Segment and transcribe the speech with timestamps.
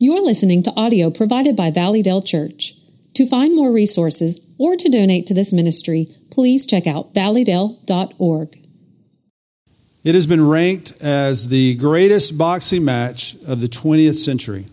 [0.00, 2.74] You're listening to audio provided by Valleydale Church.
[3.14, 8.56] To find more resources or to donate to this ministry, please check out valleydale.org.
[10.04, 14.66] It has been ranked as the greatest boxing match of the 20th century.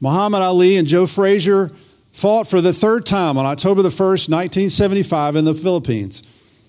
[0.00, 1.68] Muhammad Ali and Joe Frazier
[2.12, 6.22] fought for the third time on October the 1st, 1975, in the Philippines.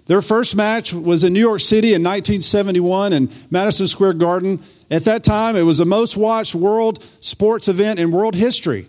[0.07, 4.59] Their first match was in New York City in 1971 in Madison Square Garden.
[4.91, 8.87] At that time, it was the most watched world sports event in world history.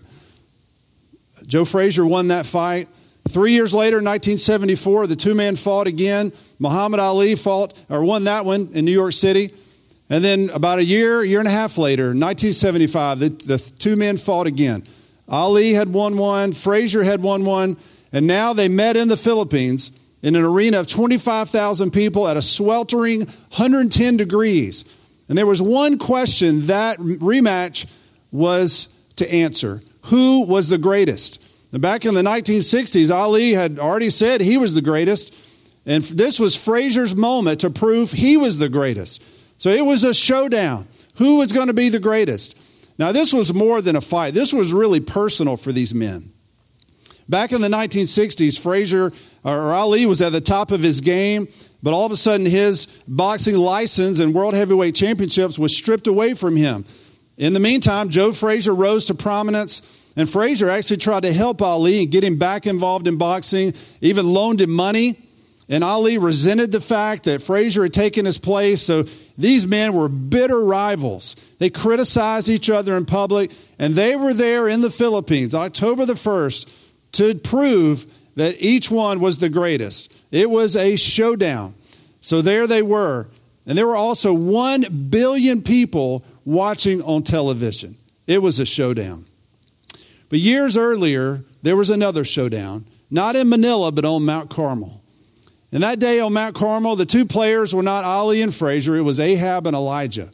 [1.46, 2.88] Joe Frazier won that fight.
[3.28, 6.32] Three years later, 1974, the two men fought again.
[6.58, 9.52] Muhammad Ali fought or won that one in New York City.
[10.08, 14.16] And then about a year, year and a half later, 1975, the, the two men
[14.16, 14.84] fought again.
[15.28, 17.76] Ali had won one, Frazier had won one,
[18.12, 22.42] and now they met in the Philippines in an arena of 25,000 people at a
[22.42, 24.84] sweltering 110 degrees.
[25.30, 27.86] And there was one question that rematch
[28.32, 31.46] was to answer Who was the greatest?
[31.72, 35.48] Back in the 1960s, Ali had already said he was the greatest.
[35.86, 39.22] And this was Frazier's moment to prove he was the greatest.
[39.56, 40.88] So it was a showdown.
[41.18, 42.58] Who was going to be the greatest?
[42.98, 46.32] Now, this was more than a fight, this was really personal for these men.
[47.28, 49.12] Back in the 1960s, Frazier
[49.44, 51.46] or Ali was at the top of his game.
[51.82, 56.34] But all of a sudden, his boxing license and World Heavyweight Championships was stripped away
[56.34, 56.84] from him.
[57.38, 62.02] In the meantime, Joe Frazier rose to prominence, and Frazier actually tried to help Ali
[62.02, 65.16] and get him back involved in boxing, even loaned him money.
[65.70, 68.82] And Ali resented the fact that Frazier had taken his place.
[68.82, 69.04] So
[69.38, 71.36] these men were bitter rivals.
[71.60, 76.14] They criticized each other in public, and they were there in the Philippines, October the
[76.14, 80.12] 1st, to prove that each one was the greatest.
[80.30, 81.74] It was a showdown.
[82.20, 83.28] So there they were.
[83.66, 87.96] And there were also 1 billion people watching on television.
[88.26, 89.26] It was a showdown.
[90.28, 95.00] But years earlier, there was another showdown, not in Manila, but on Mount Carmel.
[95.72, 99.02] And that day on Mount Carmel, the two players were not Ali and Frazier, it
[99.02, 100.30] was Ahab and Elijah.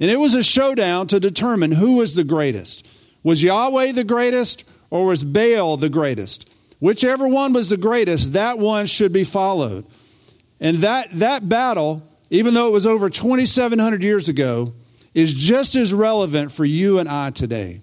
[0.00, 2.86] And it was a showdown to determine who was the greatest.
[3.22, 6.50] Was Yahweh the greatest or was Baal the greatest?
[6.84, 9.86] Whichever one was the greatest, that one should be followed.
[10.60, 14.74] And that, that battle, even though it was over 2,700 years ago,
[15.14, 17.80] is just as relevant for you and I today.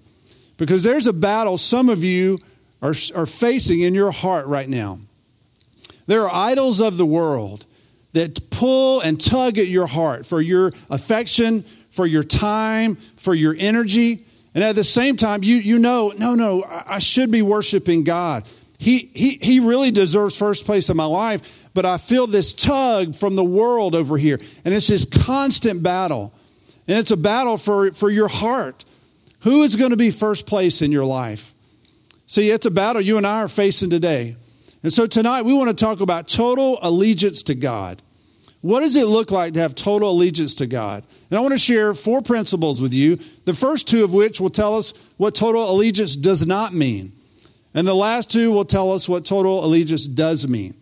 [0.56, 2.38] Because there's a battle some of you
[2.80, 5.00] are, are facing in your heart right now.
[6.06, 7.66] There are idols of the world
[8.12, 13.56] that pull and tug at your heart for your affection, for your time, for your
[13.58, 14.26] energy.
[14.54, 18.46] And at the same time, you, you know, no, no, I should be worshiping God.
[18.82, 23.14] He, he, he really deserves first place in my life, but I feel this tug
[23.14, 24.40] from the world over here.
[24.64, 26.34] And it's this constant battle.
[26.88, 28.84] And it's a battle for, for your heart.
[29.42, 31.54] Who is going to be first place in your life?
[32.26, 34.34] See, it's a battle you and I are facing today.
[34.82, 38.02] And so tonight we want to talk about total allegiance to God.
[38.62, 41.04] What does it look like to have total allegiance to God?
[41.30, 44.50] And I want to share four principles with you, the first two of which will
[44.50, 47.12] tell us what total allegiance does not mean.
[47.74, 50.74] And the last two will tell us what total allegiance does mean.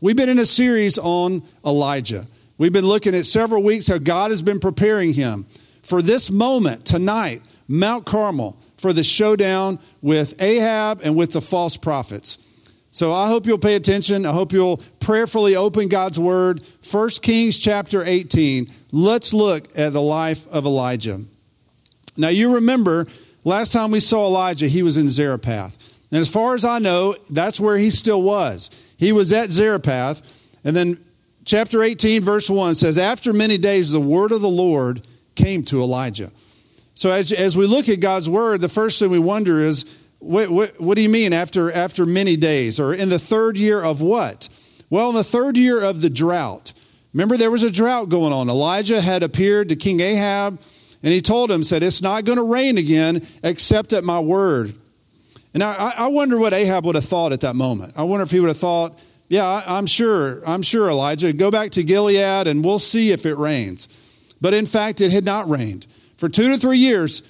[0.00, 2.24] We've been in a series on Elijah.
[2.58, 5.46] We've been looking at several weeks how God has been preparing him
[5.82, 11.76] for this moment tonight, Mount Carmel, for the showdown with Ahab and with the false
[11.76, 12.38] prophets.
[12.90, 14.24] So I hope you'll pay attention.
[14.24, 16.62] I hope you'll prayerfully open God's word.
[16.90, 18.68] 1 Kings chapter 18.
[18.90, 21.20] Let's look at the life of Elijah.
[22.16, 23.06] Now you remember
[23.44, 25.85] last time we saw Elijah, he was in Zarephath.
[26.10, 28.70] And as far as I know, that's where he still was.
[28.96, 30.22] He was at Zarephath.
[30.64, 30.98] And then
[31.44, 35.82] chapter 18, verse 1 says, After many days, the word of the Lord came to
[35.82, 36.30] Elijah.
[36.94, 40.48] So as, as we look at God's word, the first thing we wonder is, what,
[40.48, 42.80] what, what do you mean after, after many days?
[42.80, 44.48] Or in the third year of what?
[44.88, 46.72] Well, in the third year of the drought.
[47.12, 48.48] Remember, there was a drought going on.
[48.48, 50.60] Elijah had appeared to King Ahab,
[51.02, 54.74] and he told him, said, It's not going to rain again except at my word.
[55.56, 57.94] And I, I wonder what Ahab would have thought at that moment.
[57.96, 59.00] I wonder if he would have thought,
[59.30, 63.38] yeah, I'm sure, I'm sure, Elijah, go back to Gilead and we'll see if it
[63.38, 63.88] rains.
[64.38, 65.86] But in fact, it had not rained.
[66.18, 67.22] For two to three years,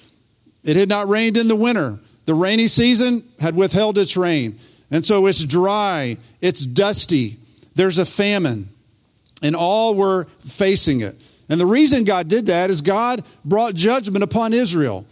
[0.65, 1.99] it had not rained in the winter.
[2.25, 4.59] The rainy season had withheld its rain.
[4.91, 7.37] And so it's dry, it's dusty,
[7.75, 8.67] there's a famine,
[9.41, 11.15] and all were facing it.
[11.47, 15.05] And the reason God did that is God brought judgment upon Israel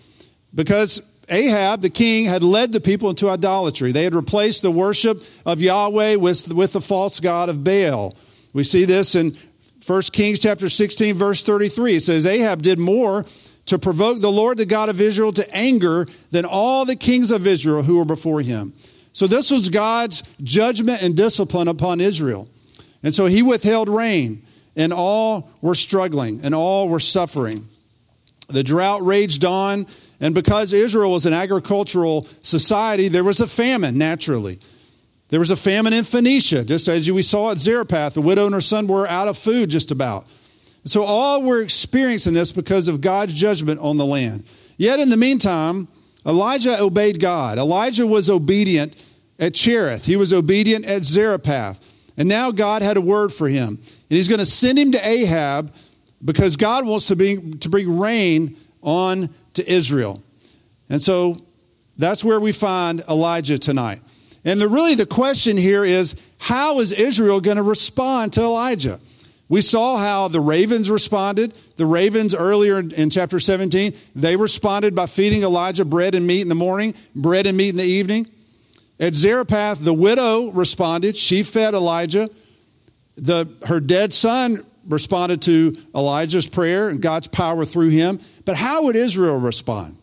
[0.53, 3.91] because Ahab, the king, had led the people into idolatry.
[3.91, 8.15] They had replaced the worship of Yahweh with, with the false god of Baal.
[8.53, 9.35] We see this in
[9.85, 11.95] 1 Kings chapter 16, verse 33.
[11.95, 13.25] It says, Ahab did more
[13.65, 17.47] to provoke the Lord, the God of Israel, to anger than all the kings of
[17.47, 18.73] Israel who were before him.
[19.11, 22.47] So this was God's judgment and discipline upon Israel.
[23.01, 24.43] And so he withheld rain,
[24.75, 27.67] and all were struggling, and all were suffering.
[28.49, 29.85] The drought raged on,
[30.19, 34.59] and because Israel was an agricultural society, there was a famine naturally.
[35.29, 38.13] There was a famine in Phoenicia, just as we saw at Zarephath.
[38.13, 40.27] The widow and her son were out of food just about.
[40.83, 44.45] So all were experiencing this because of God's judgment on the land.
[44.77, 45.87] Yet in the meantime,
[46.25, 47.57] Elijah obeyed God.
[47.57, 49.03] Elijah was obedient
[49.39, 50.05] at Cherith.
[50.05, 51.93] He was obedient at Zarephath.
[52.17, 53.67] And now God had a word for him.
[53.69, 55.73] And he's going to send him to Ahab
[56.23, 60.23] because God wants to bring, to bring rain on to Israel.
[60.89, 61.37] And so
[61.97, 64.01] that's where we find Elijah tonight.
[64.43, 68.99] And the, really the question here is how is Israel going to respond to Elijah?
[69.47, 71.53] We saw how the ravens responded.
[71.77, 76.49] The ravens earlier in chapter 17, they responded by feeding Elijah bread and meat in
[76.49, 78.27] the morning, bread and meat in the evening.
[78.99, 81.17] At Zarephath, the widow responded.
[81.17, 82.29] She fed Elijah.
[83.17, 88.19] The, her dead son responded to Elijah's prayer and God's power through him.
[88.45, 89.97] But how would Israel respond?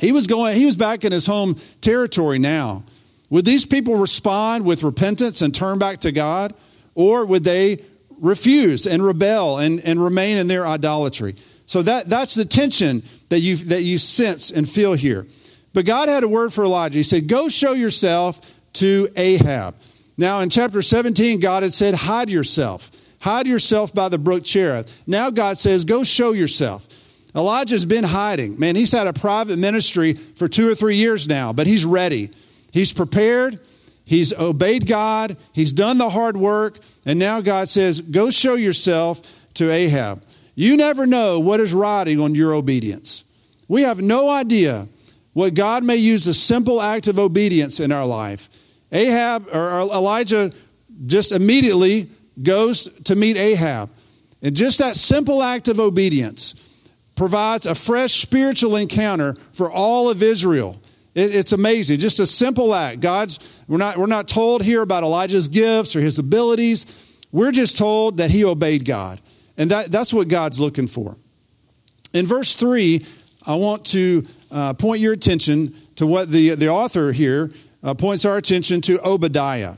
[0.00, 2.84] He was going, he was back in his home territory now.
[3.30, 6.54] Would these people respond with repentance and turn back to God?
[6.94, 7.82] Or would they
[8.20, 11.34] refuse and rebel and, and remain in their idolatry.
[11.66, 15.26] So that, that's the tension that you, that you sense and feel here.
[15.74, 16.98] But God had a word for Elijah.
[16.98, 18.40] He said, Go show yourself
[18.74, 19.76] to Ahab.
[20.16, 22.90] Now, in chapter 17, God had said, Hide yourself.
[23.20, 25.04] Hide yourself by the brook Cherith.
[25.06, 26.87] Now, God says, Go show yourself.
[27.34, 28.58] Elijah's been hiding.
[28.58, 32.30] Man, he's had a private ministry for two or three years now, but he's ready.
[32.72, 33.60] He's prepared.
[34.08, 39.20] He's obeyed God, he's done the hard work, and now God says, Go show yourself
[39.52, 40.24] to Ahab.
[40.54, 43.24] You never know what is riding on your obedience.
[43.68, 44.88] We have no idea
[45.34, 48.48] what God may use a simple act of obedience in our life.
[48.92, 50.52] Ahab or Elijah
[51.04, 52.08] just immediately
[52.42, 53.90] goes to meet Ahab.
[54.42, 56.67] And just that simple act of obedience
[57.18, 60.80] provides a fresh spiritual encounter for all of Israel.
[61.14, 61.98] It, it's amazing.
[61.98, 63.00] Just a simple act.
[63.00, 67.26] God's, we're not, we're not told here about Elijah's gifts or his abilities.
[67.32, 69.20] We're just told that he obeyed God.
[69.58, 71.16] And that, that's what God's looking for.
[72.14, 73.04] In verse 3,
[73.46, 77.50] I want to uh, point your attention to what the, the author here
[77.82, 79.74] uh, points our attention to Obadiah.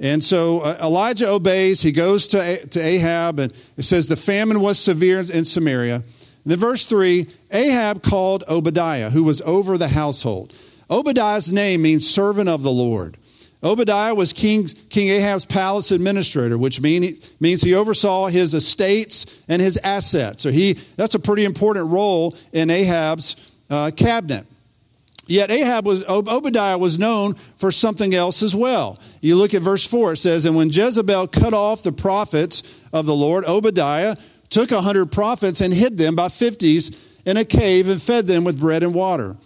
[0.00, 1.82] And so uh, Elijah obeys.
[1.82, 6.02] He goes to, to Ahab, and it says the famine was severe in Samaria.
[6.48, 10.56] Then verse 3 Ahab called Obadiah, who was over the household.
[10.90, 13.18] Obadiah's name means servant of the Lord.
[13.62, 19.60] Obadiah was King, King Ahab's palace administrator, which mean, means he oversaw his estates and
[19.60, 20.42] his assets.
[20.42, 24.46] So he, that's a pretty important role in Ahab's uh, cabinet.
[25.26, 28.98] Yet Ahab was Obadiah was known for something else as well.
[29.20, 33.04] You look at verse 4, it says, And when Jezebel cut off the prophets of
[33.04, 34.16] the Lord, Obadiah
[34.50, 38.44] took a hundred prophets and hid them by fifties in a cave and fed them
[38.44, 39.36] with bread and water.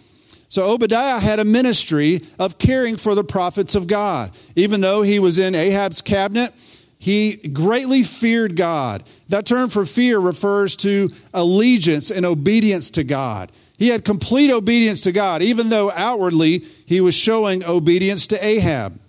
[0.49, 4.31] So Obadiah had a ministry of caring for the prophets of God.
[4.55, 6.53] Even though he was in Ahab's cabinet,
[6.99, 9.03] he greatly feared God.
[9.29, 13.51] That term for fear refers to allegiance and obedience to God.
[13.77, 18.99] He had complete obedience to God, even though outwardly he was showing obedience to Ahab.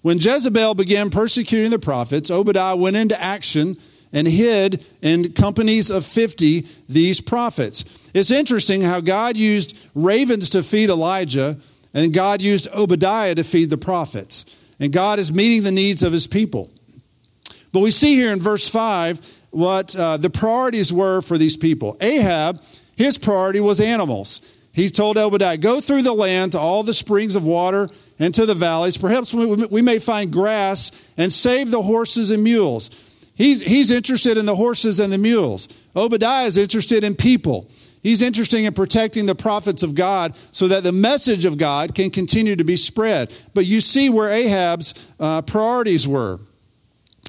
[0.00, 3.76] When Jezebel began persecuting the prophets, Obadiah went into action
[4.12, 8.10] and hid in companies of 50 these prophets.
[8.14, 11.58] It's interesting how God used ravens to feed Elijah,
[11.94, 14.44] and God used Obadiah to feed the prophets.
[14.78, 16.70] And God is meeting the needs of his people.
[17.72, 21.96] But we see here in verse 5 what uh, the priorities were for these people.
[22.00, 22.62] Ahab,
[22.96, 24.40] his priority was animals.
[24.72, 27.88] He told Obadiah, Go through the land to all the springs of water
[28.18, 28.96] and to the valleys.
[28.96, 33.11] Perhaps we may find grass and save the horses and mules.
[33.42, 35.66] He's, he's interested in the horses and the mules.
[35.96, 37.68] Obadiah is interested in people.
[38.00, 42.10] He's interested in protecting the prophets of God so that the message of God can
[42.10, 43.36] continue to be spread.
[43.52, 46.38] But you see where Ahab's uh, priorities were.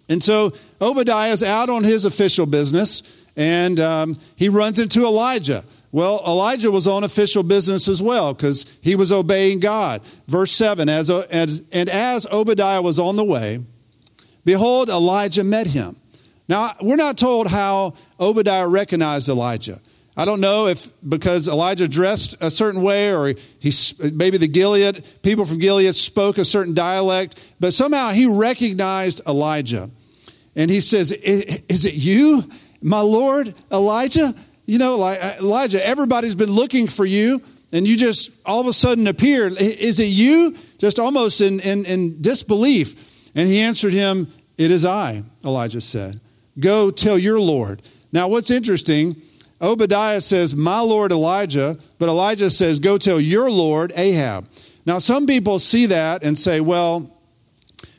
[0.08, 5.64] And so Obadiah is out on his official business and um, he runs into Elijah.
[5.92, 10.04] Well, Elijah was on official business as well because he was obeying God.
[10.28, 13.66] Verse 7 as, as, And as Obadiah was on the way,
[14.46, 15.96] behold, Elijah met him.
[16.54, 19.80] Now, we're not told how Obadiah recognized Elijah.
[20.16, 23.72] I don't know if because Elijah dressed a certain way or he,
[24.14, 29.90] maybe the Gilead, people from Gilead spoke a certain dialect, but somehow he recognized Elijah.
[30.56, 32.48] And he says, Is it you,
[32.84, 34.36] my Lord Elijah?
[34.68, 37.42] You know, like uh, Elijah, everybody's been looking for you,
[37.72, 39.54] and you just all of a sudden appeared.
[39.60, 40.56] Is it you?
[40.78, 43.32] Just almost in, in, in disbelief.
[43.34, 44.28] And he answered him,
[44.60, 46.20] It is I, Elijah said.
[46.60, 47.82] Go tell your Lord.
[48.12, 49.16] Now, what's interesting,
[49.62, 54.48] Obadiah says, My Lord Elijah, but Elijah says, Go tell your Lord Ahab.
[54.86, 57.10] Now, some people see that and say, Well,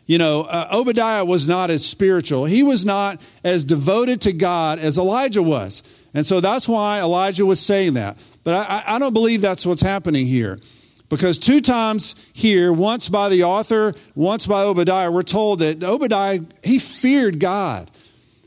[0.07, 2.45] you know, uh, Obadiah was not as spiritual.
[2.45, 5.83] He was not as devoted to God as Elijah was.
[6.13, 8.23] And so that's why Elijah was saying that.
[8.45, 10.59] But I, I don't believe that's what's happening here.
[11.09, 16.41] Because two times here, once by the author, once by Obadiah, we're told that Obadiah,
[16.63, 17.91] he feared God.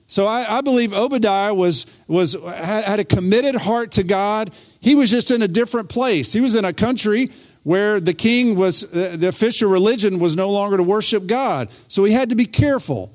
[0.07, 4.51] So I, I believe Obadiah was, was, had, had a committed heart to God.
[4.79, 6.31] He was just in a different place.
[6.31, 7.29] He was in a country
[7.63, 11.69] where the king was, the official religion was no longer to worship God.
[11.89, 13.11] So he had to be careful.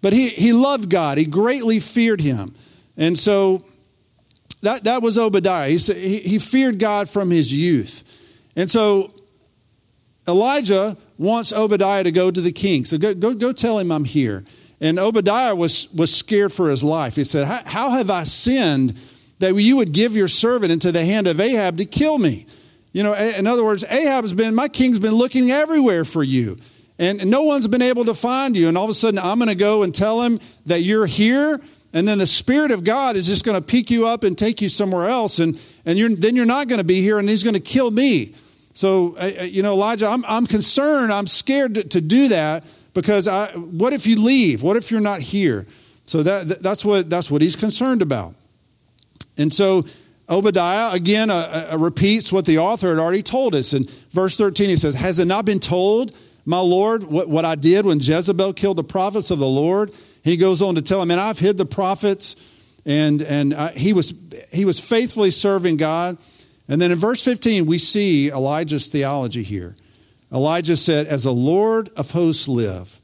[0.00, 2.54] But he, he loved God, he greatly feared him.
[2.96, 3.64] And so
[4.62, 5.70] that, that was Obadiah.
[5.70, 8.04] He, he, feared God from his youth.
[8.56, 9.12] And so
[10.28, 12.84] Elijah wants Obadiah to go to the king.
[12.84, 14.44] So go, go, go tell him I'm here.
[14.80, 17.16] And Obadiah was, was scared for his life.
[17.16, 18.98] He said, How have I sinned
[19.38, 22.46] that you would give your servant into the hand of Ahab to kill me?
[22.92, 26.56] You know, in other words, Ahab's been, my king's been looking everywhere for you.
[26.98, 28.68] And, no one's been able to find you.
[28.68, 31.60] And all of a sudden, I'm going to go and tell him that you're here.
[31.92, 34.60] And then the Spirit of God is just going to pick you up and take
[34.60, 35.38] you somewhere else.
[35.38, 37.90] And, and you're, then you're not going to be here, and he's going to kill
[37.90, 38.34] me.
[38.74, 41.12] So, uh, uh, you know, Elijah, I'm, I'm concerned.
[41.12, 44.62] I'm scared to, to do that because I, what if you leave?
[44.62, 45.66] What if you're not here?
[46.04, 48.34] So that, that's, what, that's what he's concerned about.
[49.38, 49.84] And so
[50.28, 53.74] Obadiah again uh, uh, repeats what the author had already told us.
[53.74, 57.56] In verse 13, he says, Has it not been told, my Lord, what, what I
[57.56, 59.92] did when Jezebel killed the prophets of the Lord?
[60.22, 62.36] He goes on to tell him, Man, I've hid the prophets,
[62.86, 64.14] and, and uh, he, was,
[64.52, 66.16] he was faithfully serving God.
[66.68, 69.74] And then in verse 15, we see Elijah's theology here.
[70.32, 73.00] Elijah said, As the Lord of hosts live,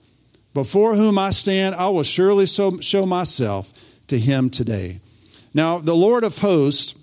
[0.55, 3.73] before whom I stand, I will surely show myself
[4.07, 5.01] to him today.
[5.53, 6.95] Now, the Lord of hosts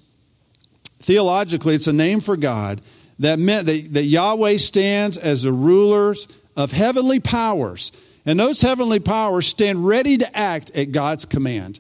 [0.99, 2.81] theologically, it's a name for God
[3.19, 7.91] that meant that, that Yahweh stands as the rulers of heavenly powers.
[8.25, 11.79] And those heavenly powers stand ready to act at God's command.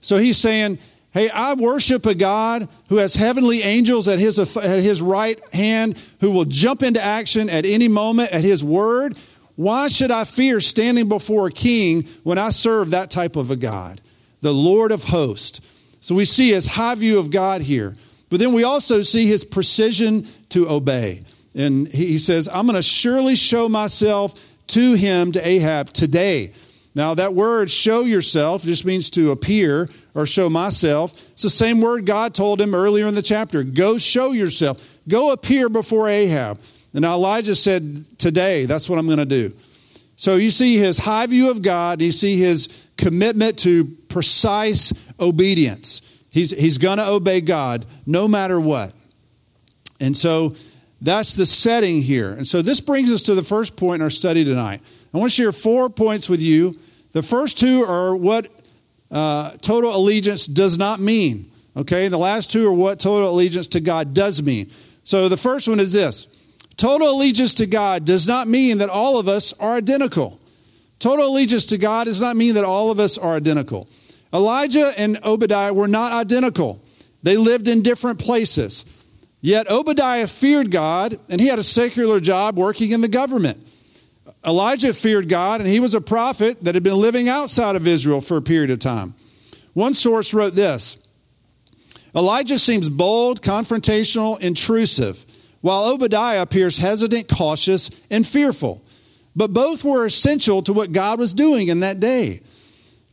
[0.00, 0.78] So he's saying,
[1.12, 6.02] Hey, I worship a God who has heavenly angels at his, at his right hand
[6.20, 9.18] who will jump into action at any moment at his word.
[9.56, 13.56] Why should I fear standing before a king when I serve that type of a
[13.56, 14.00] God?
[14.40, 15.60] The Lord of hosts.
[16.00, 17.94] So we see his high view of God here.
[18.30, 21.22] But then we also see his precision to obey.
[21.54, 24.34] And he says, I'm going to surely show myself
[24.68, 26.52] to him, to Ahab, today.
[26.94, 31.12] Now, that word, show yourself, just means to appear or show myself.
[31.32, 35.32] It's the same word God told him earlier in the chapter go show yourself, go
[35.32, 36.60] appear before Ahab.
[36.94, 39.54] And Elijah said, Today, that's what I'm going to do.
[40.16, 46.02] So you see his high view of God, you see his commitment to precise obedience.
[46.30, 48.92] He's, he's going to obey God no matter what.
[50.00, 50.54] And so
[51.00, 52.32] that's the setting here.
[52.32, 54.80] And so this brings us to the first point in our study tonight.
[55.12, 56.78] I want to share four points with you.
[57.12, 58.48] The first two are what
[59.10, 61.50] uh, total allegiance does not mean.
[61.76, 64.70] Okay, the last two are what total allegiance to God does mean.
[65.04, 66.26] So the first one is this
[66.76, 70.40] total allegiance to God does not mean that all of us are identical.
[70.98, 73.88] Total allegiance to God does not mean that all of us are identical.
[74.32, 76.82] Elijah and Obadiah were not identical,
[77.22, 78.86] they lived in different places.
[79.44, 83.58] Yet Obadiah feared God and he had a secular job working in the government.
[84.44, 88.20] Elijah feared God and he was a prophet that had been living outside of Israel
[88.20, 89.14] for a period of time.
[89.74, 90.98] One source wrote this
[92.14, 95.24] Elijah seems bold, confrontational, intrusive,
[95.60, 98.82] while Obadiah appears hesitant, cautious, and fearful.
[99.34, 102.42] But both were essential to what God was doing in that day.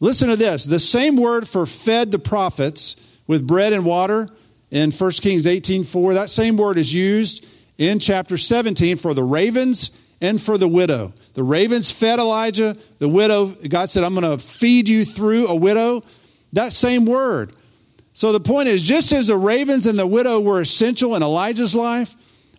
[0.01, 4.29] Listen to this the same word for fed the prophets with bread and water
[4.71, 7.45] in 1 Kings 18 4, that same word is used
[7.77, 9.91] in chapter 17 for the ravens
[10.22, 11.14] and for the widow.
[11.34, 15.56] The ravens fed Elijah, the widow, God said, I'm going to feed you through a
[15.56, 16.04] widow.
[16.54, 17.54] That same word.
[18.14, 21.76] So the point is, just as the ravens and the widow were essential in Elijah's
[21.76, 22.16] life,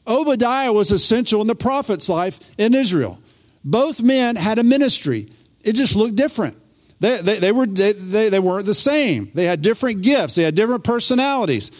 [0.07, 3.19] Obadiah was essential in the prophet's life in Israel.
[3.62, 5.29] Both men had a ministry,
[5.62, 6.57] it just looked different.
[7.00, 9.31] They, they, they, were, they, they, weren't the same.
[9.33, 11.71] They had different gifts, they had different personalities.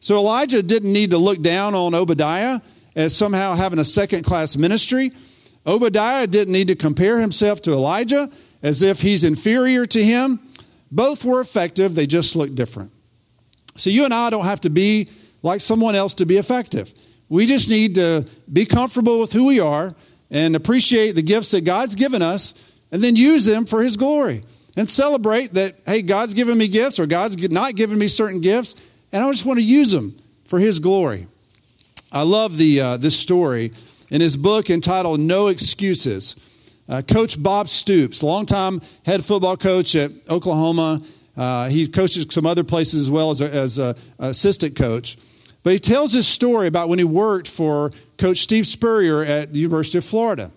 [0.00, 2.60] So Elijah didn't need to look down on Obadiah
[2.96, 5.12] as somehow having a second class ministry.
[5.70, 8.28] Obadiah didn't need to compare himself to Elijah
[8.60, 10.40] as if he's inferior to him.
[10.90, 12.90] Both were effective, they just looked different.
[13.76, 15.08] So you and I don't have to be
[15.44, 16.92] like someone else to be effective.
[17.28, 19.94] We just need to be comfortable with who we are
[20.28, 24.42] and appreciate the gifts that God's given us and then use them for His glory
[24.76, 28.74] and celebrate that, hey, God's given me gifts or God's not given me certain gifts,
[29.12, 31.28] and I just want to use them for His glory.
[32.10, 33.70] I love the, uh, this story
[34.10, 36.36] in his book entitled No Excuses.
[36.88, 41.00] Uh, coach Bob Stoops, longtime head football coach at Oklahoma.
[41.36, 43.78] Uh, he coaches some other places as well as, as
[44.18, 45.16] assistant coach.
[45.62, 49.58] But he tells this story about when he worked for Coach Steve Spurrier at the
[49.58, 50.50] University of Florida.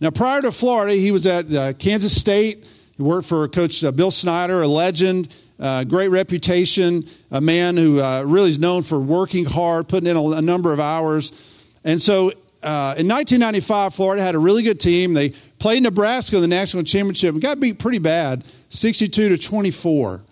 [0.00, 2.70] Now, prior to Florida, he was at uh, Kansas State.
[2.96, 8.00] He worked for Coach uh, Bill Snyder, a legend, uh, great reputation, a man who
[8.00, 11.30] uh, really is known for working hard, putting in a, a number of hours.
[11.86, 15.14] And so uh, in 1995, Florida had a really good team.
[15.14, 20.22] They played Nebraska in the national championship and got beat pretty bad, 62 to 24.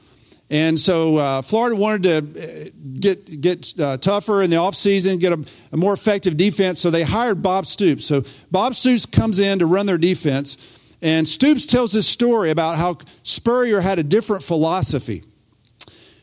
[0.50, 2.70] And so uh, Florida wanted to uh,
[3.00, 6.80] get get uh, tougher in the offseason, get a, a, more effective defense.
[6.80, 8.04] So they hired Bob Stoops.
[8.04, 10.80] So Bob Stoops comes in to run their defense.
[11.00, 15.22] And Stoops tells this story about how Spurrier had a different philosophy.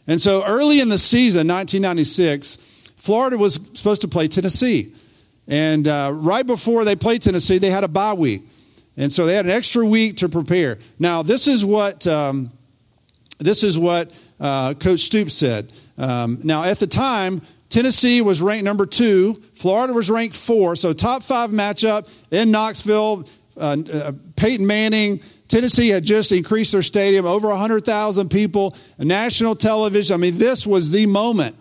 [0.07, 2.57] And so early in the season, 1996,
[2.97, 4.93] Florida was supposed to play Tennessee.
[5.51, 8.43] And uh, right before they played Tennessee, they had a bye week.
[8.96, 10.79] And so they had an extra week to prepare.
[10.98, 12.50] Now, this is what, um,
[13.38, 15.70] this is what uh, Coach Stoops said.
[15.98, 20.77] Um, now, at the time, Tennessee was ranked number two, Florida was ranked four.
[20.77, 23.27] So, top five matchup in Knoxville.
[23.58, 30.13] Uh, uh Peyton Manning, Tennessee had just increased their stadium, over 100,000 people, national television.
[30.13, 31.58] I mean, this was the moment.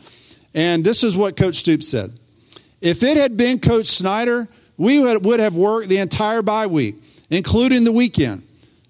[0.54, 2.12] And this is what Coach Stoops said.
[2.80, 6.96] If it had been Coach Snyder, we would have worked the entire bye week,
[7.28, 8.42] including the weekend.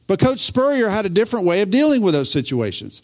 [0.06, 3.02] But Coach Spurrier had a different way of dealing with those situations.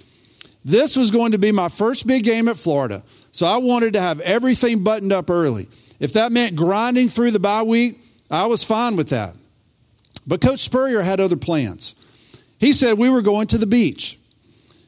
[0.65, 4.01] This was going to be my first big game at Florida, so I wanted to
[4.01, 5.69] have everything buttoned up early.
[6.01, 8.01] If that meant grinding through the bye week,
[8.31, 9.35] I was fine with that.
[10.27, 11.95] But Coach Spurrier had other plans.
[12.59, 14.19] He said we were going to the beach.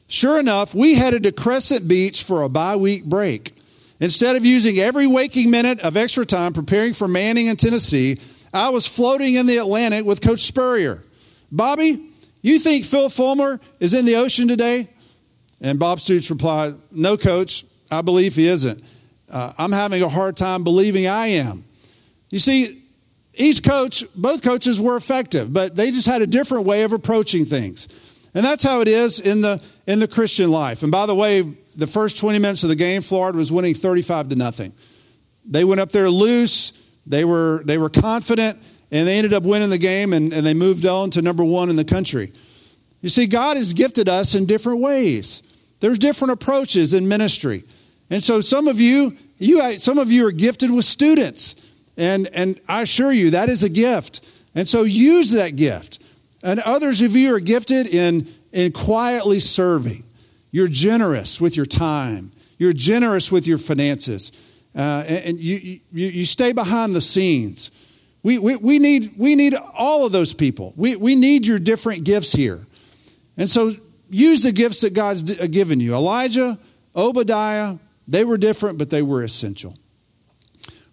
[0.09, 3.53] Sure enough, we headed to Crescent Beach for a bye week break.
[4.01, 8.19] Instead of using every waking minute of extra time preparing for Manning in Tennessee,
[8.55, 11.03] I was floating in the Atlantic with Coach Spurrier.
[11.51, 12.09] Bobby,
[12.43, 14.89] you think Phil Fulmer is in the ocean today?
[15.61, 18.83] And Bob Stoops replied, No, coach, I believe he isn't.
[19.31, 21.65] Uh, I'm having a hard time believing I am.
[22.31, 22.81] You see,
[23.35, 27.45] each coach, both coaches were effective, but they just had a different way of approaching
[27.45, 27.89] things.
[28.35, 30.83] And that's how it is in the, in the Christian life.
[30.83, 31.43] And by the way,
[31.79, 34.73] the first 20 minutes of the game, Florida was winning 35 to nothing.
[35.47, 36.73] They went up there loose,
[37.07, 38.59] they were, they were confident,
[38.91, 41.71] and they ended up winning the game and, and they moved on to number one
[41.71, 42.33] in the country.
[43.01, 45.45] You see, God has gifted us in different ways.
[45.79, 47.63] There's different approaches in ministry.
[48.11, 51.55] And so some of you, you some of you are gifted with students.
[51.97, 54.29] And, and I assure you, that is a gift.
[54.57, 56.03] And so use that gift.
[56.43, 60.03] And others of you are gifted in, in quietly serving.
[60.51, 62.33] You're generous with your time.
[62.59, 64.33] You're generous with your finances.
[64.75, 67.71] Uh, and you, you, you stay behind the scenes.
[68.23, 70.73] We, we, we, need, we need all of those people.
[70.77, 72.67] We, we need your different gifts here.
[73.37, 73.73] And so
[74.11, 75.95] use the gifts that God's uh, given you.
[75.95, 76.59] Elijah,
[76.97, 79.77] Obadiah, they were different, but they were essential.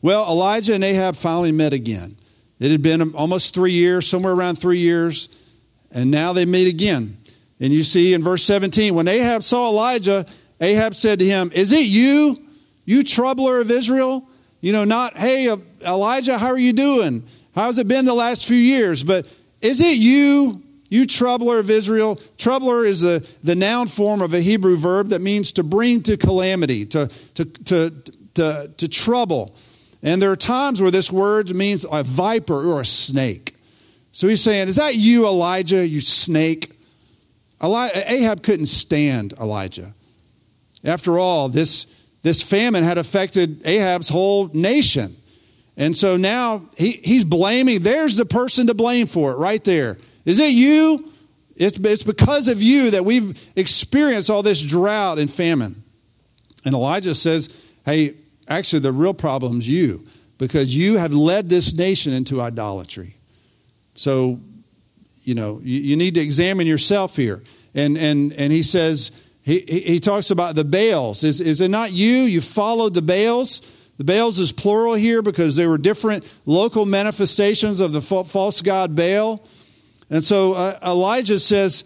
[0.01, 2.15] Well, Elijah and Ahab finally met again.
[2.59, 5.29] It had been almost three years, somewhere around three years,
[5.91, 7.17] and now they meet again.
[7.59, 10.25] And you see in verse 17, when Ahab saw Elijah,
[10.59, 12.37] Ahab said to him, Is it you,
[12.85, 14.27] you troubler of Israel?
[14.61, 17.23] You know, not, hey, uh, Elijah, how are you doing?
[17.53, 19.03] How's it been the last few years?
[19.03, 19.25] But
[19.61, 22.19] is it you, you troubler of Israel?
[22.37, 26.17] Troubler is the, the noun form of a Hebrew verb that means to bring to
[26.17, 27.93] calamity, to, to, to,
[28.33, 29.55] to, to trouble.
[30.03, 33.55] And there are times where this word means a viper or a snake.
[34.11, 36.74] So he's saying, Is that you, Elijah, you snake?
[37.61, 39.93] Ahab couldn't stand Elijah.
[40.83, 45.15] After all, this, this famine had affected Ahab's whole nation.
[45.77, 49.97] And so now he, he's blaming, there's the person to blame for it right there.
[50.25, 51.11] Is it you?
[51.55, 55.83] It's, it's because of you that we've experienced all this drought and famine.
[56.65, 58.15] And Elijah says, hey,
[58.47, 60.03] actually, the real problem is you
[60.37, 63.15] because you have led this nation into idolatry.
[63.93, 64.39] So
[65.25, 67.41] you know, you, you need to examine yourself here.
[67.73, 69.11] And, and, and he says,
[69.43, 71.23] he, he talks about the Baals.
[71.23, 72.07] Is, is it not you?
[72.07, 73.71] You followed the Baals?
[73.97, 78.95] The Baals is plural here because there were different local manifestations of the false god
[78.95, 79.45] Baal.
[80.09, 81.83] And so uh, Elijah says,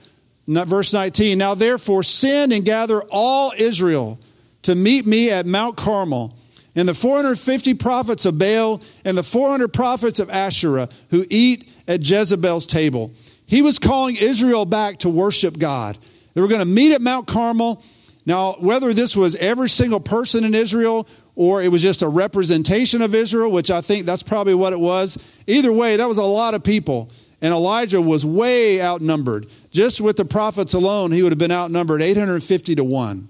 [0.48, 1.38] verse 19.
[1.38, 4.18] Now therefore, send and gather all Israel
[4.64, 6.36] to meet me at Mount Carmel,
[6.76, 12.08] and the 450 prophets of Baal and the 400 prophets of Asherah who eat at
[12.08, 13.12] Jezebel's table.
[13.50, 15.98] He was calling Israel back to worship God.
[16.36, 17.84] They were going to meet at Mount Carmel.
[18.24, 23.02] Now, whether this was every single person in Israel or it was just a representation
[23.02, 26.24] of Israel, which I think that's probably what it was, either way, that was a
[26.24, 27.10] lot of people.
[27.42, 29.48] And Elijah was way outnumbered.
[29.72, 33.28] Just with the prophets alone, he would have been outnumbered 850 to 1.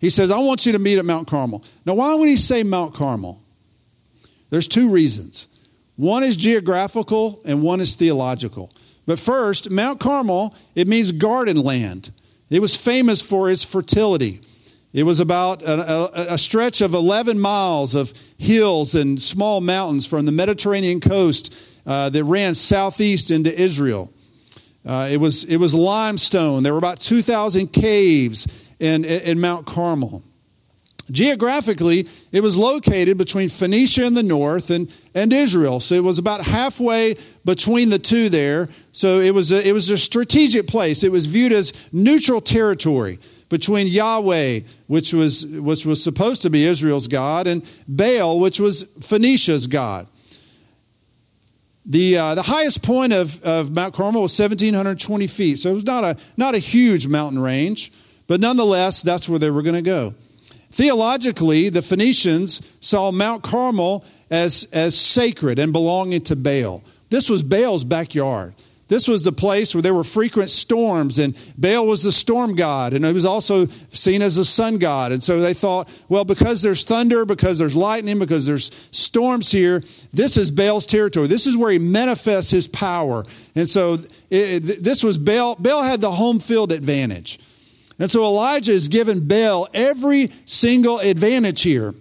[0.00, 1.64] He says, I want you to meet at Mount Carmel.
[1.86, 3.40] Now, why would he say Mount Carmel?
[4.50, 5.48] There's two reasons.
[5.96, 8.70] One is geographical and one is theological.
[9.06, 12.10] But first, Mount Carmel, it means garden land.
[12.50, 14.40] It was famous for its fertility.
[14.92, 20.06] It was about a, a, a, stretch of 11 miles of hills and small mountains
[20.06, 21.52] from the Mediterranean coast
[21.84, 24.12] uh, that ran southeast into Israel.
[24.86, 26.62] Uh, it, was, it was limestone.
[26.62, 30.22] There were about 2,000 caves in, in Mount Carmel.
[31.10, 35.80] Geographically, it was located between Phoenicia in the north and, and Israel.
[35.80, 38.68] So it was about halfway between the two there.
[38.92, 41.04] So it was, a, it was a strategic place.
[41.04, 43.18] It was viewed as neutral territory
[43.50, 48.84] between Yahweh, which was, which was supposed to be Israel's God, and Baal, which was
[49.00, 50.08] Phoenicia's God.
[51.86, 55.58] The, uh, the highest point of, of Mount Carmel was 1,720 feet.
[55.58, 57.92] So it was not a, not a huge mountain range,
[58.26, 60.14] but nonetheless, that's where they were going to go.
[60.74, 66.82] Theologically, the Phoenicians saw Mount Carmel as, as sacred and belonging to Baal.
[67.10, 68.54] This was Baal's backyard.
[68.88, 72.92] This was the place where there were frequent storms, and Baal was the storm god,
[72.92, 75.12] and he was also seen as a sun god.
[75.12, 79.78] And so they thought, well, because there's thunder, because there's lightning, because there's storms here,
[80.12, 81.28] this is Baal's territory.
[81.28, 83.22] This is where he manifests his power.
[83.54, 83.96] And so
[84.28, 85.54] it, this was Baal.
[85.54, 87.38] Baal had the home field advantage.
[87.98, 91.94] And so Elijah is given Baal every single advantage here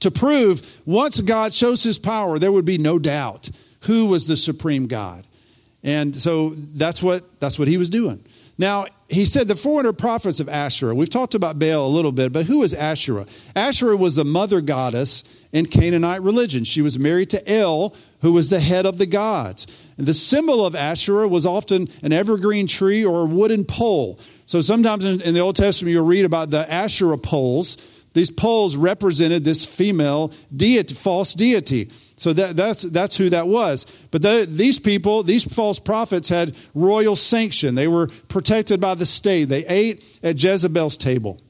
[0.00, 3.50] to prove once God shows his power, there would be no doubt
[3.82, 5.26] who was the supreme God.
[5.82, 8.22] And so that's what, that's what he was doing.
[8.58, 10.94] Now, he said the 400 prophets of Asherah.
[10.94, 13.24] We've talked about Baal a little bit, but who is Asherah?
[13.56, 16.64] Asherah was the mother goddess in Canaanite religion.
[16.64, 19.66] She was married to El, who was the head of the gods.
[19.96, 24.18] And the symbol of Asherah was often an evergreen tree or a wooden pole.
[24.50, 27.76] So sometimes in, in the Old Testament, you'll read about the Asherah poles.
[28.14, 31.84] These poles represented this female deity, false deity.
[32.16, 33.84] So that, that's, that's who that was.
[34.10, 37.76] But the, these people, these false prophets, had royal sanction.
[37.76, 39.44] They were protected by the state.
[39.44, 41.40] They ate at Jezebel's table.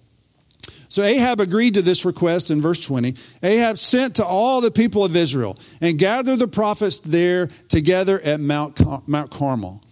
[0.91, 3.15] So Ahab agreed to this request in verse 20.
[3.43, 8.41] Ahab sent to all the people of Israel and gathered the prophets there together at
[8.41, 9.83] Mount, Mount Carmel.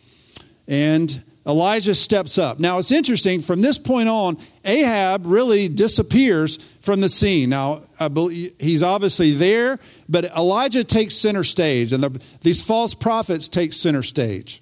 [0.67, 2.61] And Elijah steps up.
[2.61, 7.49] Now it's interesting, from this point on, Ahab really disappears from the scene.
[7.49, 7.81] Now,
[8.61, 14.03] he's obviously there, but Elijah takes center stage, and the, these false prophets take center
[14.03, 14.61] stage.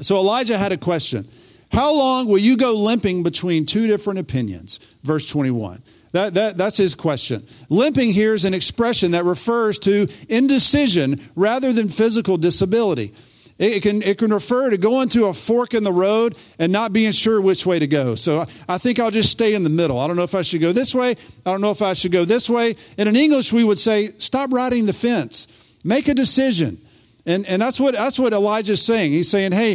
[0.00, 1.26] So Elijah had a question
[1.72, 4.78] How long will you go limping between two different opinions?
[5.02, 5.82] Verse 21.
[6.12, 7.42] That, that, that's his question.
[7.68, 13.12] Limping here is an expression that refers to indecision rather than physical disability.
[13.58, 16.92] It can, it can refer to going to a fork in the road and not
[16.92, 18.14] being sure which way to go.
[18.14, 19.98] So I think I'll just stay in the middle.
[19.98, 21.16] I don't know if I should go this way.
[21.44, 22.76] I don't know if I should go this way.
[22.96, 25.76] And in English, we would say, stop riding the fence.
[25.82, 26.78] Make a decision.
[27.26, 29.10] And, and that's, what, that's what Elijah's saying.
[29.10, 29.72] He's saying, hey,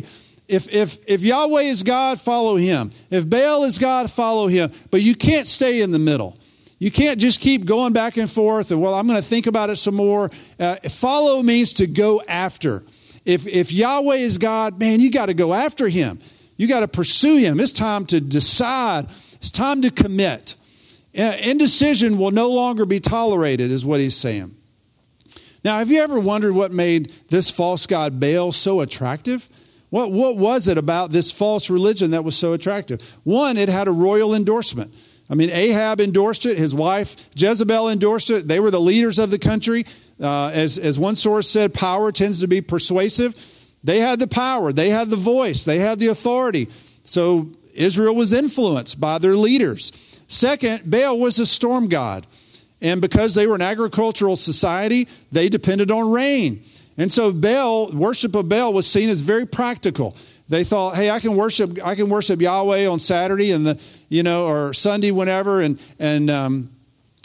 [0.47, 2.91] if, if, if Yahweh is God, follow him.
[3.09, 4.71] If Baal is God, follow him.
[4.91, 6.37] But you can't stay in the middle.
[6.79, 9.69] You can't just keep going back and forth and, well, I'm going to think about
[9.69, 10.29] it some more.
[10.59, 12.83] Uh, follow means to go after.
[13.25, 16.19] If, if Yahweh is God, man, you got to go after him.
[16.57, 17.59] You got to pursue him.
[17.59, 20.55] It's time to decide, it's time to commit.
[21.17, 24.55] Uh, indecision will no longer be tolerated, is what he's saying.
[25.63, 29.47] Now, have you ever wondered what made this false god Baal so attractive?
[29.89, 32.99] What, what was it about this false religion that was so attractive?
[33.23, 34.93] One, it had a royal endorsement.
[35.29, 38.47] I mean, Ahab endorsed it, his wife Jezebel endorsed it.
[38.47, 39.85] They were the leaders of the country.
[40.23, 43.35] Uh, as, as one source said, power tends to be persuasive.
[43.83, 46.69] They had the power, they had the voice, they had the authority.
[47.03, 49.91] So Israel was influenced by their leaders.
[50.27, 52.25] Second, Baal was a storm god.
[52.81, 56.61] And because they were an agricultural society, they depended on rain.
[56.97, 60.15] And so Baal, worship of Baal was seen as very practical.
[60.49, 64.23] They thought, hey, I can worship, I can worship Yahweh on Saturday and the, you
[64.23, 66.69] know, or Sunday, whenever, and and um,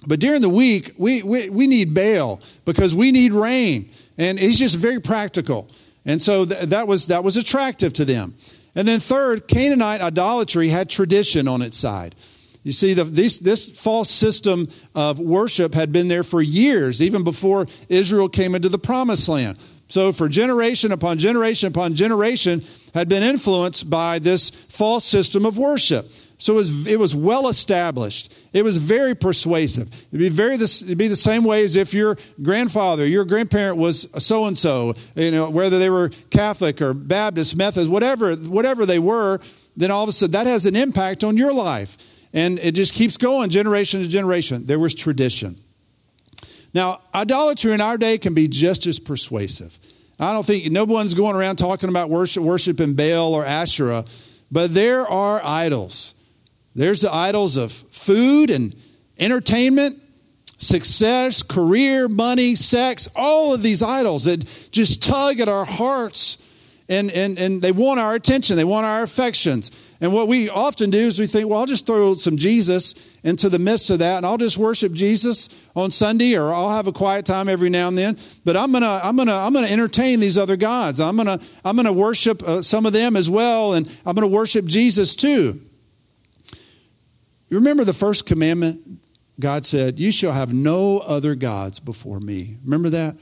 [0.07, 3.91] but during the week, we, we, we need Baal because we need rain.
[4.17, 5.69] And he's just very practical.
[6.07, 8.35] And so th- that, was, that was attractive to them.
[8.75, 12.15] And then, third, Canaanite idolatry had tradition on its side.
[12.63, 17.25] You see, the, this, this false system of worship had been there for years, even
[17.25, 19.59] before Israel came into the promised land.
[19.89, 22.63] So, for generation upon generation upon generation,
[22.95, 26.05] had been influenced by this false system of worship.
[26.41, 28.33] So it was, it was well established.
[28.53, 29.89] It was very persuasive.
[30.09, 33.77] It'd be, very the, it'd be the same way as if your grandfather, your grandparent
[33.77, 38.87] was so and so, you know, whether they were Catholic or Baptist, Methodist, whatever, whatever
[38.87, 39.41] they were,
[39.77, 41.97] then all of a sudden that has an impact on your life.
[42.33, 44.65] And it just keeps going generation to generation.
[44.65, 45.57] There was tradition.
[46.73, 49.77] Now, idolatry in our day can be just as persuasive.
[50.21, 54.05] I don't think no one's going around talking about worship, worshiping Baal or Asherah,
[54.53, 56.15] but there are idols.
[56.79, 58.73] There's the idols of food and
[59.19, 60.01] entertainment,
[60.59, 66.45] success, career, money, sex, all of these idols that just tug at our hearts
[66.89, 69.73] and, and, and they want our attention, they want our affections.
[70.01, 73.49] And what we often do is we think, well, I'll just throw some Jesus into
[73.49, 76.93] the midst of that and I'll just worship Jesus on Sunday or I'll have a
[76.93, 78.17] quiet time every now and then.
[78.45, 81.01] But I'm going to I'm going to I'm going to entertain these other gods.
[81.01, 84.15] I'm going to I'm going to worship uh, some of them as well and I'm
[84.15, 85.61] going to worship Jesus too.
[87.49, 88.81] You remember the first commandment?
[89.41, 92.57] God said, You shall have no other gods before me.
[92.65, 93.17] Remember that?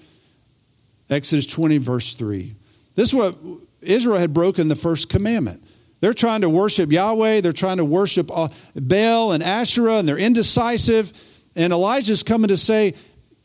[1.09, 2.55] Exodus 20, verse 3.
[2.95, 3.37] This is what
[3.83, 5.63] Israel had broken the first commandment.
[6.01, 10.19] They're trying to worship Yahweh, they're trying to worship uh, Baal and Asherah, and they're
[10.19, 11.13] indecisive.
[11.55, 12.95] And Elijah's coming to say,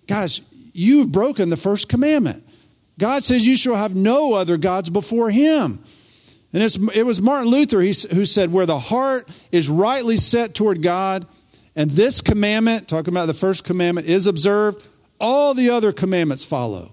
[0.07, 0.41] Guys,
[0.73, 2.43] you've broken the first commandment.
[2.99, 5.81] God says you shall have no other gods before him.
[6.53, 6.61] And
[6.95, 11.25] it was Martin Luther who said, Where the heart is rightly set toward God,
[11.75, 14.85] and this commandment, talking about the first commandment, is observed,
[15.19, 16.91] all the other commandments follow.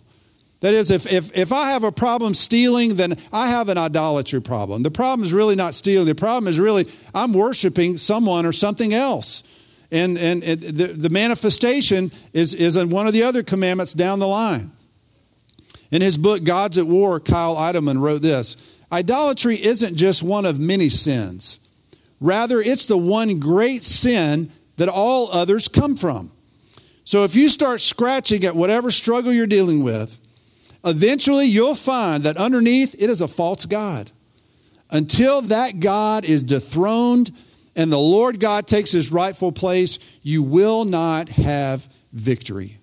[0.60, 4.42] That is, if, if, if I have a problem stealing, then I have an idolatry
[4.42, 4.82] problem.
[4.82, 6.06] The problem is really not stealing.
[6.06, 9.42] The problem is really I'm worshiping someone or something else.
[9.90, 14.26] And, and the, the manifestation is, is in one of the other commandments down the
[14.26, 14.70] line.
[15.90, 20.58] In his book, Gods at War, Kyle Idleman wrote this Idolatry isn't just one of
[20.58, 21.58] many sins,
[22.20, 26.30] rather, it's the one great sin that all others come from.
[27.04, 30.20] So if you start scratching at whatever struggle you're dealing with,
[30.84, 34.10] eventually you'll find that underneath it is a false God.
[34.90, 37.30] Until that God is dethroned
[37.76, 42.76] and the Lord God takes his rightful place, you will not have victory.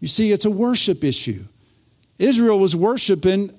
[0.00, 1.44] You see, it's a worship issue.
[2.18, 3.50] Israel was worshiping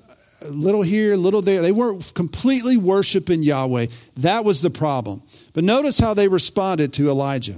[0.49, 1.61] little here, little there.
[1.61, 3.87] They weren't completely worshiping Yahweh.
[4.17, 5.21] That was the problem.
[5.53, 7.57] But notice how they responded to Elijah.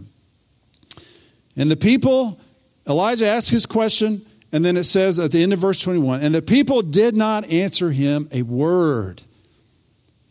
[1.55, 2.39] And the people,
[2.87, 6.33] Elijah asked his question, and then it says at the end of verse 21 and
[6.33, 9.21] the people did not answer him a word.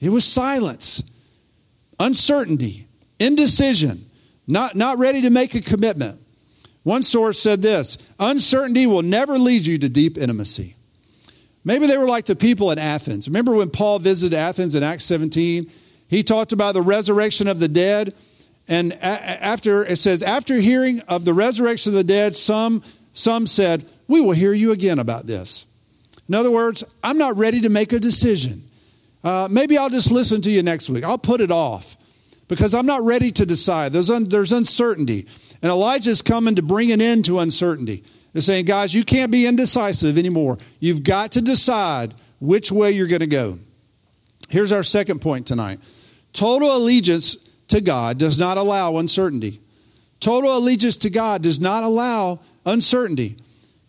[0.01, 1.03] It was silence,
[1.99, 2.87] uncertainty,
[3.19, 4.05] indecision,
[4.47, 6.21] not, not ready to make a commitment.
[6.83, 10.76] One source said this uncertainty will never lead you to deep intimacy.
[11.67, 13.27] Maybe they were like the people in Athens.
[13.27, 15.69] Remember when Paul visited Athens in Acts 17?
[16.07, 18.15] He talked about the resurrection of the dead.
[18.69, 23.85] And after it says, after hearing of the resurrection of the dead, some, some said,
[24.07, 25.67] We will hear you again about this.
[26.29, 28.63] In other words, I'm not ready to make a decision.
[29.25, 31.03] Uh, maybe I'll just listen to you next week.
[31.03, 31.97] I'll put it off
[32.47, 33.93] because I'm not ready to decide.
[33.93, 35.27] There's, un, there's uncertainty.
[35.63, 38.05] And Elijah's coming to bring an end to uncertainty.
[38.37, 40.59] They're saying, guys, you can't be indecisive anymore.
[40.79, 43.59] You've got to decide which way you're going to go.
[44.51, 45.79] Here's our second point tonight
[46.35, 47.37] total allegiance
[47.69, 49.59] to God does not allow uncertainty.
[50.21, 53.37] Total allegiance to God does not allow uncertainty.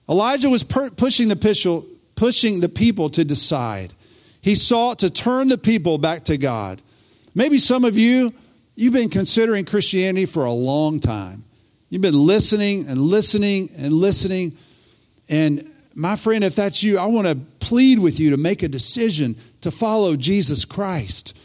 [0.08, 3.94] Elijah was per- pushing, the pushing the people to decide.
[4.40, 6.82] He sought to turn the people back to God.
[7.36, 8.34] Maybe some of you,
[8.76, 11.44] you've been considering Christianity for a long time.
[11.89, 14.58] You've been listening and listening and listening.
[15.30, 15.63] And
[15.95, 19.36] my friend, if that's you, I want to plead with you to make a decision
[19.62, 21.38] to follow Jesus Christ.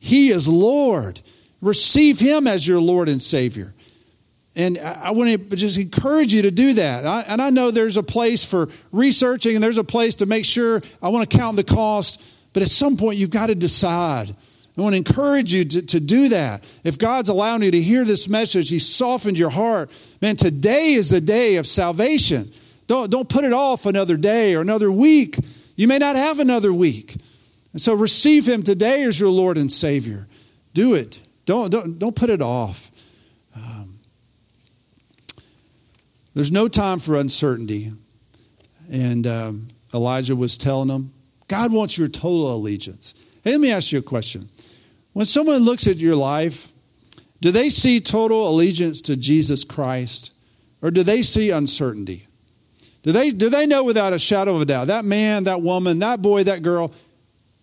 [0.00, 1.20] He is Lord.
[1.60, 3.72] Receive Him as your Lord and Savior.
[4.56, 7.26] And I want to just encourage you to do that.
[7.28, 10.82] And I know there's a place for researching and there's a place to make sure
[11.02, 12.22] I want to count the cost.
[12.52, 14.34] But at some point, you've got to decide
[14.76, 16.64] I want to encourage you to, to do that.
[16.82, 19.94] If God's allowing you to hear this message, He softened your heart.
[20.20, 22.46] Man, today is the day of salvation.
[22.88, 25.38] Don't, don't put it off another day or another week.
[25.76, 27.14] You may not have another week.
[27.72, 30.26] And so receive Him today as your Lord and Savior.
[30.74, 31.20] Do it.
[31.46, 32.90] Don't, don't, don't put it off.
[33.54, 34.00] Um,
[36.34, 37.92] there's no time for uncertainty.
[38.90, 41.12] And um, Elijah was telling them,
[41.46, 43.14] God wants your total allegiance.
[43.44, 44.48] Hey, let me ask you a question.
[45.14, 46.72] When someone looks at your life,
[47.40, 50.32] do they see total allegiance to Jesus Christ
[50.82, 52.26] or do they see uncertainty?
[53.02, 56.00] Do they, do they know without a shadow of a doubt that man, that woman,
[56.00, 56.92] that boy, that girl,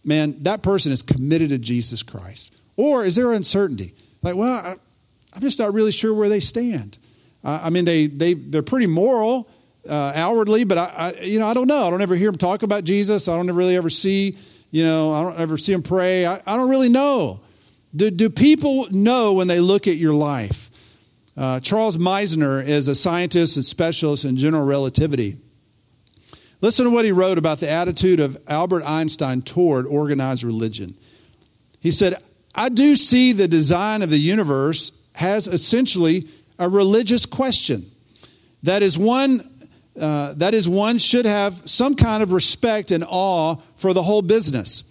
[0.06, 2.54] man, that person is committed to Jesus Christ?
[2.78, 3.94] Or is there uncertainty?
[4.22, 4.76] Like, well, I,
[5.36, 6.98] am just not really sure where they stand.
[7.44, 9.50] Uh, I mean, they, they, they're pretty moral
[9.90, 11.84] uh, outwardly, but I, I, you know, I don't know.
[11.84, 13.28] I don't ever hear them talk about Jesus.
[13.28, 14.38] I don't really ever see,
[14.72, 16.26] you know, I don't ever see them pray.
[16.26, 17.42] I, I don't really know.
[17.96, 20.70] Do, do people know when they look at your life?
[21.38, 25.38] Uh, Charles Misner is a scientist and specialist in general relativity.
[26.62, 30.96] Listen to what he wrote about the attitude of Albert Einstein toward organized religion.
[31.80, 32.16] He said,
[32.54, 36.28] I do see the design of the universe has essentially
[36.60, 37.84] a religious question.
[38.64, 39.42] That is one
[40.00, 44.22] uh, that is one should have some kind of respect and awe for the whole
[44.22, 44.84] business.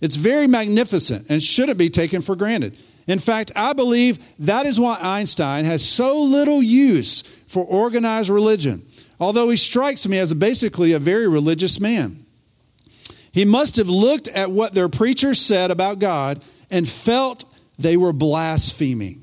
[0.00, 2.76] It's very magnificent and shouldn't be taken for granted.
[3.06, 8.82] In fact, I believe that is why Einstein has so little use for organized religion,
[9.18, 12.24] although he strikes me as basically a very religious man.
[13.32, 17.44] He must have looked at what their preachers said about God and felt
[17.78, 19.20] they were blaspheming.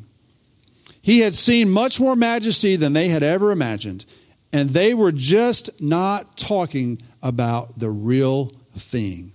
[1.02, 4.06] He had seen much more majesty than they had ever imagined,
[4.52, 9.32] and they were just not talking about the real thing.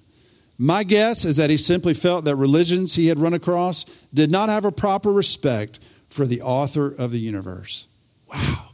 [0.58, 4.48] My guess is that he simply felt that religions he had run across did not
[4.48, 7.86] have a proper respect for the author of the universe.
[8.32, 8.70] Wow.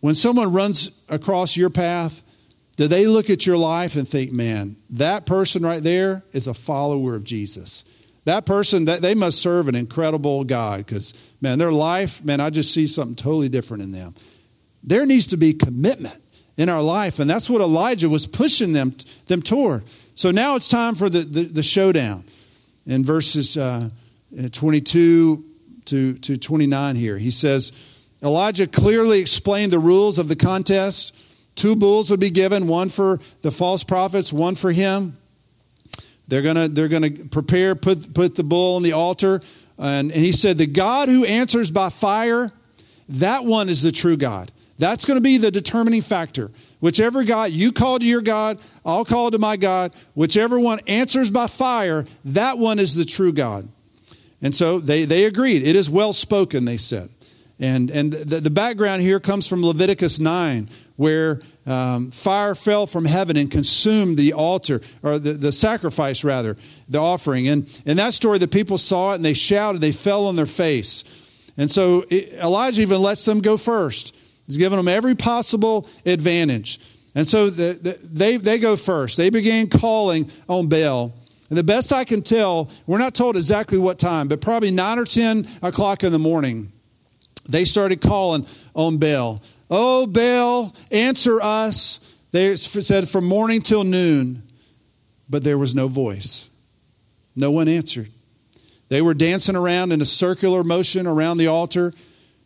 [0.00, 2.22] When someone runs across your path,
[2.76, 6.54] do they look at your life and think, man, that person right there is a
[6.54, 7.84] follower of Jesus?
[8.24, 12.50] That person, that they must serve an incredible God because, man, their life, man, I
[12.50, 14.14] just see something totally different in them.
[14.82, 16.18] There needs to be commitment
[16.56, 18.94] in our life, and that's what Elijah was pushing them,
[19.26, 19.84] them toward.
[20.14, 22.24] So now it's time for the, the, the showdown.
[22.86, 23.88] In verses uh,
[24.50, 25.44] 22
[25.86, 27.72] to, to 29 here, he says,
[28.22, 31.16] Elijah clearly explained the rules of the contest.
[31.54, 35.16] Two bulls would be given, one for the false prophets, one for him.
[36.28, 39.42] They're gonna they're gonna prepare, put put the bull on the altar,
[39.76, 42.52] and, and he said, The God who answers by fire,
[43.08, 44.50] that one is the true God.
[44.78, 46.50] That's going to be the determining factor.
[46.80, 49.92] Whichever God you call to your God, I'll call to my God.
[50.14, 53.68] Whichever one answers by fire, that one is the true God.
[54.42, 55.62] And so they, they agreed.
[55.62, 57.08] It is well spoken, they said.
[57.60, 63.04] And, and the, the background here comes from Leviticus 9, where um, fire fell from
[63.04, 66.56] heaven and consumed the altar, or the, the sacrifice, rather,
[66.88, 67.46] the offering.
[67.46, 70.46] And in that story, the people saw it and they shouted, they fell on their
[70.46, 71.04] face.
[71.56, 74.16] And so it, Elijah even lets them go first.
[74.46, 76.80] He's given them every possible advantage.
[77.14, 79.16] And so the, the, they, they go first.
[79.16, 81.12] They began calling on Baal.
[81.48, 84.98] And the best I can tell, we're not told exactly what time, but probably 9
[84.98, 86.72] or 10 o'clock in the morning,
[87.48, 89.42] they started calling on Baal.
[89.70, 91.98] Oh, Baal, answer us.
[92.30, 94.42] They said from morning till noon,
[95.28, 96.48] but there was no voice.
[97.36, 98.08] No one answered.
[98.88, 101.92] They were dancing around in a circular motion around the altar.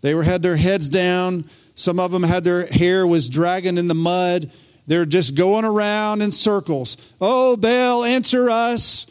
[0.00, 1.44] They were, had their heads down.
[1.76, 4.50] Some of them had their hair was dragging in the mud.
[4.86, 6.96] They're just going around in circles.
[7.20, 9.06] Oh, Baal, answer us.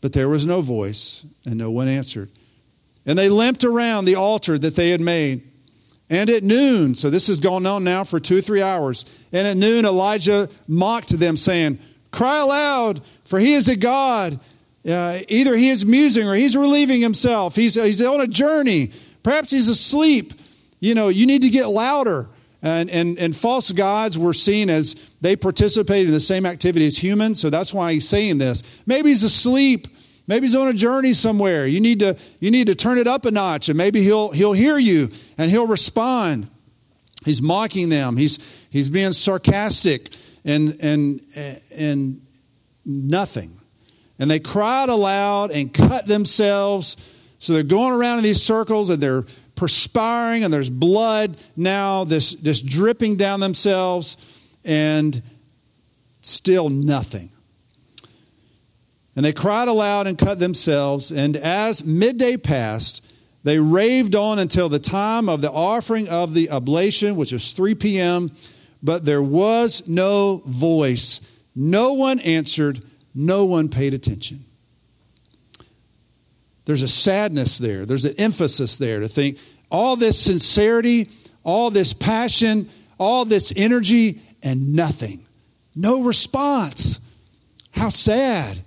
[0.00, 2.28] But there was no voice, and no one answered.
[3.06, 5.42] And they limped around the altar that they had made.
[6.08, 9.46] And at noon, so this has gone on now for two or three hours, and
[9.46, 11.78] at noon Elijah mocked them, saying,
[12.10, 14.38] Cry aloud, for he is a God.
[14.88, 17.54] Uh, either he is musing or he's relieving himself.
[17.54, 18.90] He's, he's on a journey.
[19.22, 20.32] Perhaps he's asleep.
[20.82, 22.28] You know, you need to get louder.
[22.60, 26.98] And, and, and false gods were seen as they participated in the same activity as
[26.98, 28.82] humans, so that's why he's saying this.
[28.86, 29.86] Maybe he's asleep.
[30.26, 31.66] Maybe he's on a journey somewhere.
[31.66, 34.52] You need to, you need to turn it up a notch, and maybe he'll, he'll
[34.52, 36.48] hear you and he'll respond.
[37.24, 38.16] He's mocking them.
[38.16, 40.08] He's, he's being sarcastic
[40.44, 41.20] and, and,
[41.76, 42.20] and
[42.84, 43.52] nothing.
[44.18, 46.96] And they cried aloud and cut themselves.
[47.38, 49.24] So they're going around in these circles and they're
[49.54, 54.16] perspiring and there's blood now, this, this dripping down themselves,
[54.64, 55.22] and
[56.20, 57.30] still nothing.
[59.14, 63.06] And they cried aloud and cut themselves, and as midday passed,
[63.44, 67.74] they raved on until the time of the offering of the oblation, which was 3
[67.74, 68.30] p.m.,
[68.82, 71.20] but there was no voice.
[71.54, 72.80] No one answered,
[73.14, 74.40] no one paid attention.
[76.64, 79.38] There's a sadness there, there's an emphasis there to think
[79.70, 81.08] all this sincerity,
[81.42, 85.24] all this passion, all this energy, and nothing.
[85.74, 86.98] No response.
[87.72, 88.58] How sad.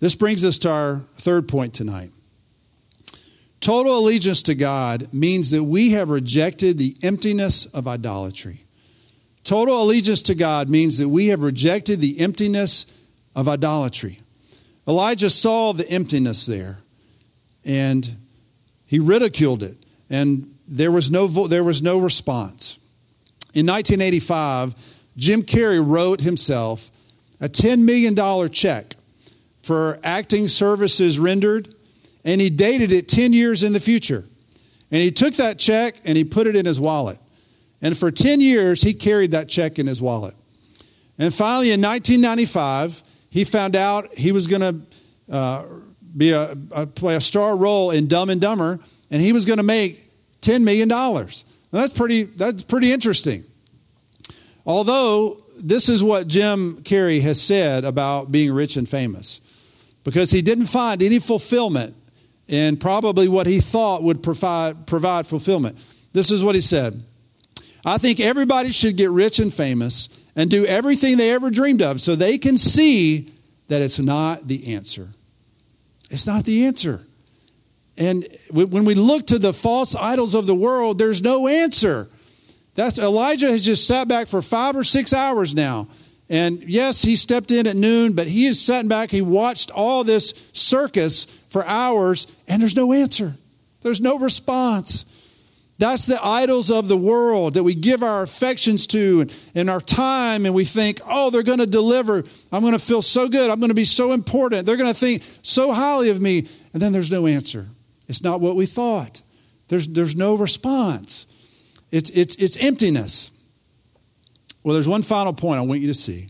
[0.00, 2.10] This brings us to our third point tonight.
[3.60, 8.64] Total allegiance to God means that we have rejected the emptiness of idolatry.
[9.44, 12.86] Total allegiance to God means that we have rejected the emptiness
[13.36, 14.18] of idolatry.
[14.90, 16.78] Elijah saw the emptiness there
[17.64, 18.10] and
[18.86, 19.76] he ridiculed it,
[20.10, 22.76] and there was no, there was no response.
[23.54, 24.74] In 1985,
[25.16, 26.90] Jim Carrey wrote himself
[27.40, 28.96] a $10 million check
[29.62, 31.72] for acting services rendered,
[32.24, 34.24] and he dated it 10 years in the future.
[34.90, 37.18] And he took that check and he put it in his wallet.
[37.80, 40.34] And for 10 years, he carried that check in his wallet.
[41.16, 45.66] And finally, in 1995, he found out he was going to uh,
[46.16, 48.78] be a, a, play a star role in Dumb and Dumber,
[49.10, 50.08] and he was going to make
[50.42, 50.88] $10 million.
[51.70, 53.44] That's pretty, that's pretty interesting.
[54.66, 59.40] Although this is what Jim Carrey has said about being rich and famous,
[60.04, 61.94] because he didn't find any fulfillment
[62.48, 65.78] in probably what he thought would provide, provide fulfillment.
[66.12, 67.00] This is what he said
[67.84, 70.08] I think everybody should get rich and famous
[70.40, 73.30] and do everything they ever dreamed of so they can see
[73.68, 75.10] that it's not the answer.
[76.10, 77.04] It's not the answer.
[77.98, 82.08] And when we look to the false idols of the world, there's no answer.
[82.74, 85.88] That's Elijah has just sat back for five or six hours now.
[86.30, 89.10] And yes, he stepped in at noon, but he is sitting back.
[89.10, 93.34] He watched all this circus for hours, and there's no answer.
[93.82, 95.04] There's no response.
[95.80, 99.80] That's the idols of the world that we give our affections to and, and our
[99.80, 102.22] time, and we think, oh, they're going to deliver.
[102.52, 103.50] I'm going to feel so good.
[103.50, 104.66] I'm going to be so important.
[104.66, 106.46] They're going to think so highly of me.
[106.74, 107.64] And then there's no answer.
[108.08, 109.22] It's not what we thought.
[109.68, 111.26] There's, there's no response.
[111.90, 113.42] It's, it's, it's emptiness.
[114.62, 116.28] Well, there's one final point I want you to see.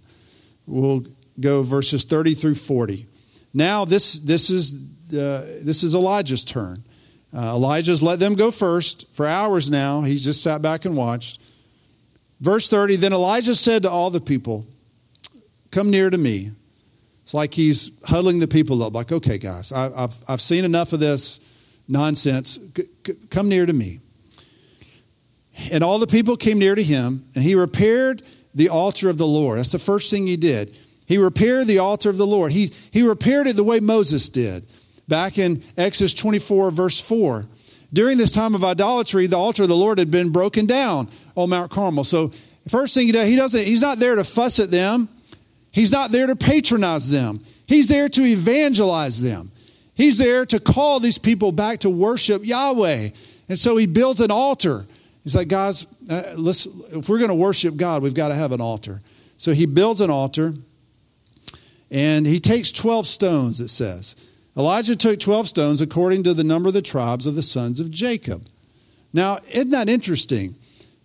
[0.69, 1.05] We'll
[1.41, 3.05] go verses 30 through 40.
[3.53, 4.81] Now, this, this, is,
[5.13, 6.85] uh, this is Elijah's turn.
[7.33, 10.03] Uh, Elijah's let them go first for hours now.
[10.03, 11.41] He just sat back and watched.
[12.41, 14.67] Verse 30 Then Elijah said to all the people,
[15.71, 16.51] Come near to me.
[17.23, 20.93] It's like he's huddling the people up, like, okay, guys, I, have I've seen enough
[20.93, 21.39] of this
[21.87, 22.59] nonsense.
[22.77, 24.01] C- c- come near to me.
[25.73, 28.23] And all the people came near to him, and he repaired
[28.53, 29.59] the altar of the Lord.
[29.59, 30.77] That's the first thing he did.
[31.07, 32.51] He repaired the altar of the Lord.
[32.51, 34.67] He, he repaired it the way Moses did
[35.11, 37.45] back in Exodus 24, verse 4.
[37.93, 41.51] During this time of idolatry, the altar of the Lord had been broken down on
[41.51, 42.05] Mount Carmel.
[42.05, 42.33] So,
[42.69, 45.09] first thing he does, he doesn't, he's not there to fuss at them.
[45.73, 47.41] He's not there to patronize them.
[47.67, 49.51] He's there to evangelize them.
[49.95, 53.11] He's there to call these people back to worship Yahweh.
[53.49, 54.87] And so he builds an altar.
[55.25, 58.53] He's like, guys, uh, let's, if we're going to worship God, we've got to have
[58.53, 59.01] an altar.
[59.37, 60.55] So he builds an altar
[61.91, 64.17] and he takes 12 stones, it says.
[64.57, 67.91] Elijah took 12 stones according to the number of the tribes of the sons of
[67.91, 68.47] Jacob.
[69.13, 70.57] Now, isn't that interesting?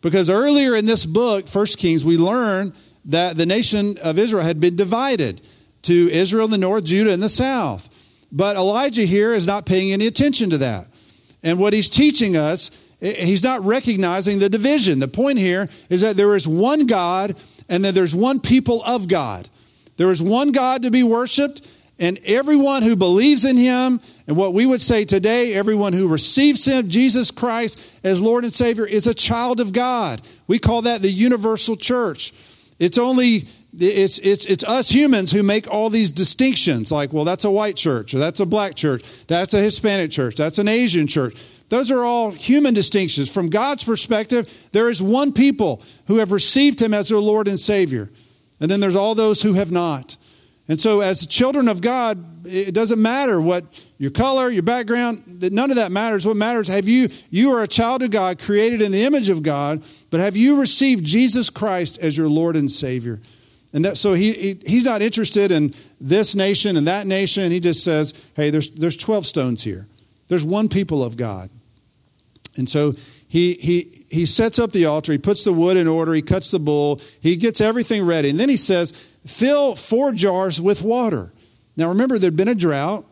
[0.02, 2.74] Because earlier in this book, 1 Kings, we learn
[3.06, 5.42] that the nation of Israel had been divided
[5.84, 7.90] to Israel in the north, Judah in the south.
[8.32, 10.88] But Elijah here is not paying any attention to that.
[11.44, 12.72] And what he's teaching us,
[13.02, 15.00] eh, he's not recognizing the division.
[15.00, 17.36] The point here is that there is one God
[17.70, 19.48] and that there's one people of God.
[19.98, 21.68] There is one God to be worshiped,
[22.00, 26.66] and everyone who believes in him, and what we would say today, everyone who receives
[26.66, 30.22] him, Jesus Christ, as Lord and Savior, is a child of God.
[30.48, 32.34] We call that the universal church.
[32.80, 33.46] It's only
[33.78, 37.76] it's, it's, it's us humans who make all these distinctions like, well, that's a white
[37.76, 41.36] church, or that's a black church, that's a Hispanic church, that's an Asian church.
[41.68, 43.34] Those are all human distinctions.
[43.34, 47.60] From God's perspective, there is one people who have received Him as their Lord and
[47.60, 48.10] Savior.
[48.60, 50.16] And then there's all those who have not.
[50.68, 55.70] And so, as children of God, it doesn't matter what your color, your background, none
[55.70, 56.26] of that matters.
[56.26, 59.44] What matters, have you, you are a child of God, created in the image of
[59.44, 63.22] God, but have you received Jesus Christ as your Lord and Savior?
[63.74, 67.52] And that, so he, he, he's not interested in this nation and that nation.
[67.52, 69.86] He just says, hey, there's, there's 12 stones here.
[70.28, 71.50] There's one people of God.
[72.58, 72.94] And so
[73.28, 76.52] he, he, he sets up the altar, he puts the wood in order, he cuts
[76.52, 78.30] the bull, he gets everything ready.
[78.30, 78.94] And then he says,
[79.26, 81.32] fill four jars with water.
[81.76, 83.06] Now remember, there'd been a drought.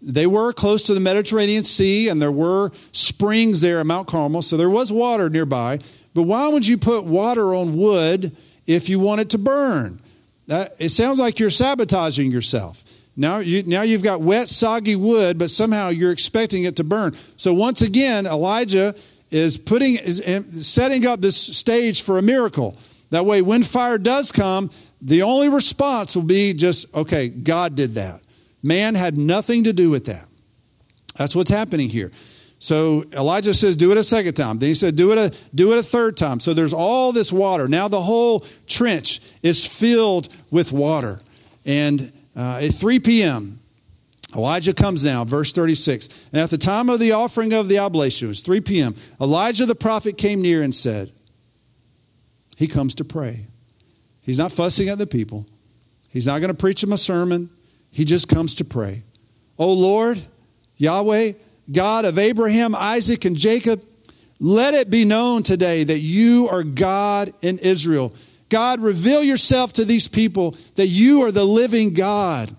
[0.00, 4.42] They were close to the Mediterranean Sea, and there were springs there at Mount Carmel,
[4.42, 5.78] so there was water nearby.
[6.14, 8.36] But why would you put water on wood
[8.66, 10.00] if you want it to burn?
[10.48, 12.82] That, it sounds like you're sabotaging yourself.
[13.16, 17.14] Now, you, now you've got wet, soggy wood, but somehow you're expecting it to burn.
[17.36, 18.94] So once again, Elijah
[19.30, 22.76] is putting, is setting up this stage for a miracle.
[23.10, 24.70] That way, when fire does come,
[25.02, 28.22] the only response will be just, okay, God did that.
[28.62, 30.26] Man had nothing to do with that.
[31.16, 32.12] That's what's happening here.
[32.60, 34.58] So Elijah says, do it a second time.
[34.58, 36.38] Then he said, do it a, do it a third time.
[36.38, 37.66] So there's all this water.
[37.66, 41.20] Now the whole trench is filled with water.
[41.66, 43.58] And uh, at 3 p.m.,
[44.36, 46.28] Elijah comes now, verse 36.
[46.32, 49.66] And at the time of the offering of the oblation, it was 3 p.m., Elijah
[49.66, 51.10] the prophet came near and said,
[52.56, 53.46] He comes to pray.
[54.22, 55.46] He's not fussing at the people,
[56.08, 57.50] he's not going to preach them a sermon.
[57.94, 59.02] He just comes to pray.
[59.58, 60.18] Oh Lord,
[60.78, 61.32] Yahweh,
[61.70, 63.84] God of Abraham, Isaac, and Jacob,
[64.40, 68.14] let it be known today that you are God in Israel.
[68.48, 72.50] God, reveal yourself to these people that you are the living God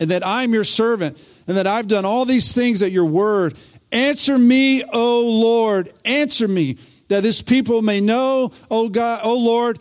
[0.00, 3.54] and that I'm your servant and that I've done all these things at your word.
[3.92, 9.78] Answer me, O Lord, answer me, that this people may know, O God, O Lord,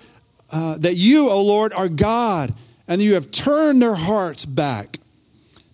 [0.53, 2.53] uh, that you, O Lord, are God,
[2.87, 4.99] and you have turned their hearts back.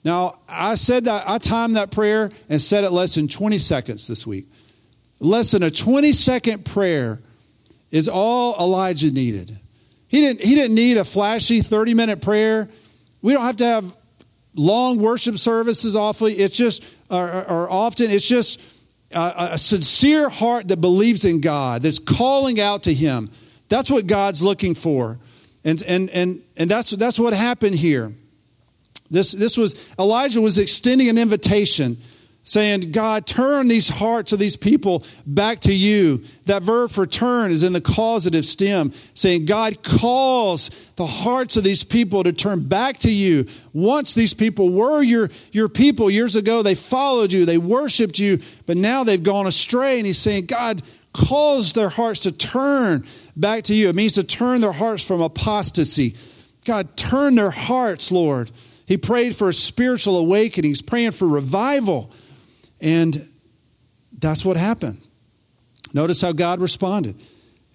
[0.06, 4.08] Now, I said that I timed that prayer and said it less than 20 seconds
[4.08, 4.46] this week.
[5.20, 7.20] Less than a 20 second prayer
[7.92, 9.60] is all Elijah needed.
[10.08, 12.70] He didn't, he didn't need a flashy 30 minute prayer.
[13.22, 13.98] We don't have to have
[14.56, 16.34] long worship services awfully.
[16.34, 18.62] It's just, or, or often, it's just
[19.14, 23.30] a, a sincere heart that believes in God, that's calling out to Him.
[23.70, 25.20] That's what God's looking for.
[25.64, 28.14] And, and, and, and that's, that's what happened here.
[29.12, 31.98] This, this was, Elijah was extending an invitation
[32.44, 36.24] saying, God, turn these hearts of these people back to you.
[36.46, 41.64] That verb for turn is in the causative stem, saying, God calls the hearts of
[41.64, 43.46] these people to turn back to you.
[43.74, 48.40] Once these people were your, your people years ago, they followed you, they worshiped you,
[48.66, 49.98] but now they've gone astray.
[49.98, 50.82] And he's saying, God,
[51.14, 53.06] cause their hearts to turn
[53.36, 53.90] back to you.
[53.90, 56.16] It means to turn their hearts from apostasy.
[56.66, 58.52] God, turn their hearts, Lord.
[58.86, 60.72] He prayed for a spiritual awakening.
[60.72, 62.12] He's praying for revival.
[62.82, 63.16] And
[64.18, 64.98] that's what happened.
[65.94, 67.16] Notice how God responded.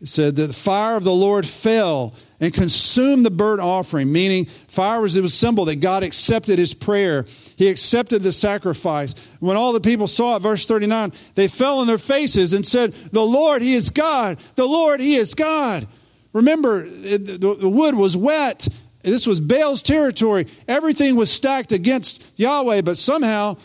[0.01, 4.45] It said that the fire of the Lord fell and consumed the burnt offering, meaning
[4.45, 7.25] fire was a symbol that God accepted his prayer.
[7.57, 9.37] He accepted the sacrifice.
[9.41, 12.93] When all the people saw it, verse 39, they fell on their faces and said,
[12.93, 14.39] The Lord, He is God.
[14.57, 15.87] The Lord, He is God.
[16.33, 18.67] Remember, the wood was wet.
[19.03, 20.47] This was Baal's territory.
[20.67, 23.57] Everything was stacked against Yahweh, but somehow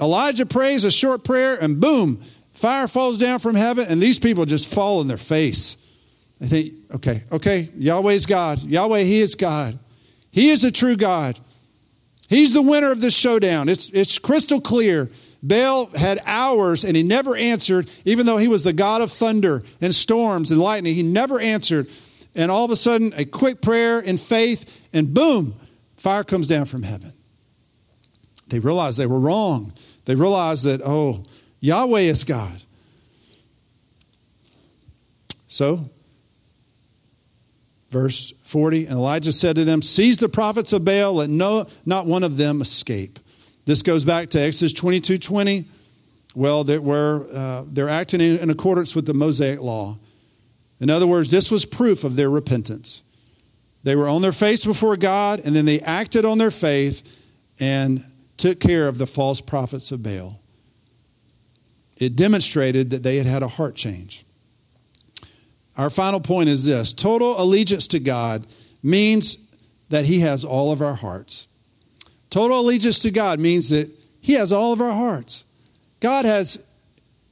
[0.00, 2.20] Elijah prays a short prayer, and boom,
[2.52, 5.76] fire falls down from heaven, and these people just fall on their face.
[6.40, 8.62] They think, okay, okay, Yahweh's God.
[8.62, 9.78] Yahweh, He is God.
[10.30, 11.38] He is a true God.
[12.32, 13.68] He's the winner of this showdown.
[13.68, 15.10] It's, it's crystal clear.
[15.42, 19.62] Baal had hours and he never answered, even though he was the God of thunder
[19.82, 20.94] and storms and lightning.
[20.94, 21.88] He never answered.
[22.34, 25.54] And all of a sudden, a quick prayer in faith, and boom,
[25.98, 27.12] fire comes down from heaven.
[28.48, 29.74] They realized they were wrong.
[30.06, 31.24] They realized that, oh,
[31.60, 32.62] Yahweh is God.
[35.48, 35.90] So,
[37.90, 42.04] verse 40, and Elijah said to them, Seize the prophets of Baal, let no, not
[42.04, 43.18] one of them escape.
[43.64, 45.64] This goes back to Exodus 22 20.
[46.34, 49.98] Well, they were, uh, they're acting in, in accordance with the Mosaic law.
[50.80, 53.02] In other words, this was proof of their repentance.
[53.84, 57.20] They were on their face before God, and then they acted on their faith,
[57.58, 58.04] and
[58.36, 60.40] took care of the false prophets of Baal.
[61.96, 64.24] It demonstrated that they had had a heart change.
[65.76, 68.46] Our final point is this total allegiance to God
[68.82, 69.56] means
[69.88, 71.48] that He has all of our hearts.
[72.30, 75.44] Total allegiance to God means that He has all of our hearts.
[76.00, 76.68] God has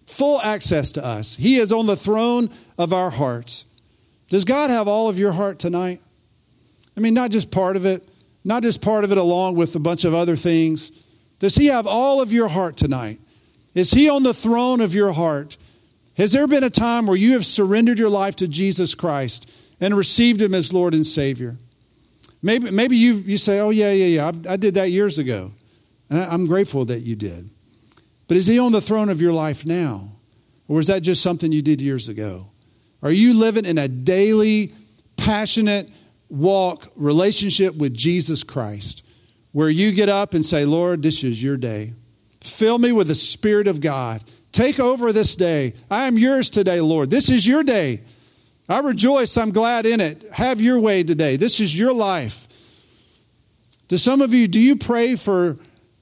[0.07, 3.66] full access to us, He is on the throne of our hearts.
[4.28, 6.01] Does God have all of your heart tonight?
[6.97, 8.07] I mean, not just part of it,
[8.45, 10.91] not just part of it along with a bunch of other things.
[11.38, 13.20] Does He have all of your heart tonight?
[13.74, 15.57] Is He on the throne of your heart?
[16.16, 19.50] Has there been a time where you have surrendered your life to Jesus Christ
[19.80, 21.56] and received Him as Lord and Savior?
[22.42, 25.52] Maybe, maybe you, you say, oh, yeah, yeah, yeah, I, I did that years ago.
[26.08, 27.48] And I, I'm grateful that you did.
[28.28, 30.12] But is He on the throne of your life now?
[30.68, 32.46] Or is that just something you did years ago?
[33.02, 34.72] Are you living in a daily,
[35.16, 35.90] passionate,
[36.30, 39.04] walk relationship with Jesus Christ,
[39.52, 41.92] where you get up and say, Lord, this is your day.
[42.40, 44.22] Fill me with the Spirit of God.
[44.53, 45.74] Take over this day.
[45.90, 47.11] I am yours today, Lord.
[47.11, 48.01] This is your day.
[48.68, 49.36] I rejoice.
[49.36, 50.24] I'm glad in it.
[50.32, 51.36] Have your way today.
[51.36, 52.46] This is your life.
[53.88, 55.57] To some of you, do you pray for,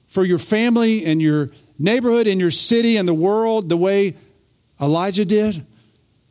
[0.07, 4.15] for your family and your neighborhood and your city and the world the way
[4.79, 5.65] Elijah did?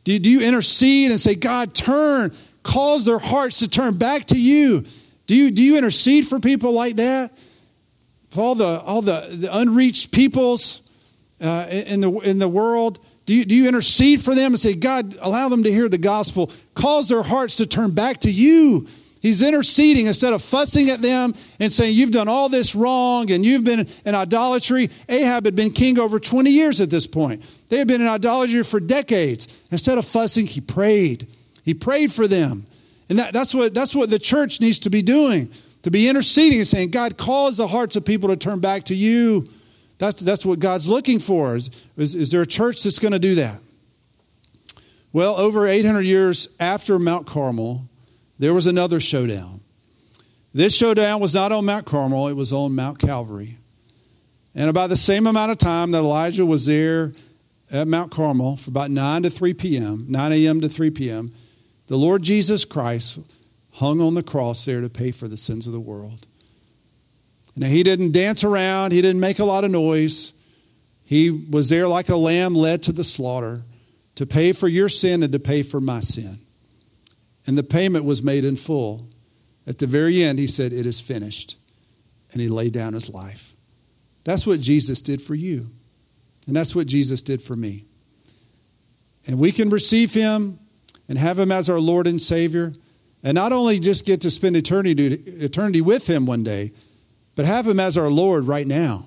[0.05, 2.31] Do you, do you intercede and say, God, turn
[2.63, 4.85] cause their hearts to turn back to you.
[5.25, 7.37] Do you, do you intercede for people like that?
[8.31, 10.88] For all the, all the, the unreached peoples
[11.41, 12.99] uh, in, the, in the world?
[13.25, 15.97] Do you, do you intercede for them and say, God, allow them to hear the
[15.97, 16.51] gospel?
[16.73, 18.87] Cause their hearts to turn back to you.
[19.21, 23.45] He's interceding instead of fussing at them and saying, You've done all this wrong and
[23.45, 24.89] you've been in idolatry.
[25.09, 27.43] Ahab had been king over 20 years at this point.
[27.67, 29.61] They had been in idolatry for decades.
[29.71, 31.27] Instead of fussing, he prayed.
[31.63, 32.65] He prayed for them.
[33.09, 35.51] And that, that's, what, that's what the church needs to be doing
[35.83, 38.95] to be interceding and saying, God, cause the hearts of people to turn back to
[38.95, 39.49] you.
[39.99, 41.55] That's, that's what God's looking for.
[41.55, 43.59] Is, is, is there a church that's going to do that?
[45.11, 47.83] Well, over 800 years after Mount Carmel,
[48.39, 49.59] there was another showdown.
[50.53, 53.57] This showdown was not on Mount Carmel, it was on Mount Calvary.
[54.55, 57.13] And about the same amount of time that Elijah was there
[57.71, 60.61] at Mount Carmel for about 9 to 3 p.m., 9 a.m.
[60.61, 61.31] to 3 p.m.,
[61.87, 63.19] the Lord Jesus Christ
[63.73, 66.27] hung on the cross there to pay for the sins of the world.
[67.55, 70.33] Now, he didn't dance around, he didn't make a lot of noise.
[71.03, 73.63] He was there like a lamb led to the slaughter
[74.15, 76.35] to pay for your sin and to pay for my sin.
[77.47, 79.07] And the payment was made in full.
[79.65, 81.57] At the very end, he said, It is finished.
[82.31, 83.53] And he laid down his life.
[84.23, 85.67] That's what Jesus did for you.
[86.45, 87.85] And that's what Jesus did for me.
[89.25, 90.59] And we can receive him
[91.07, 92.73] and have him as our Lord and Savior.
[93.23, 96.71] And not only just get to spend eternity, eternity with him one day,
[97.39, 99.05] but have him as our Lord right now.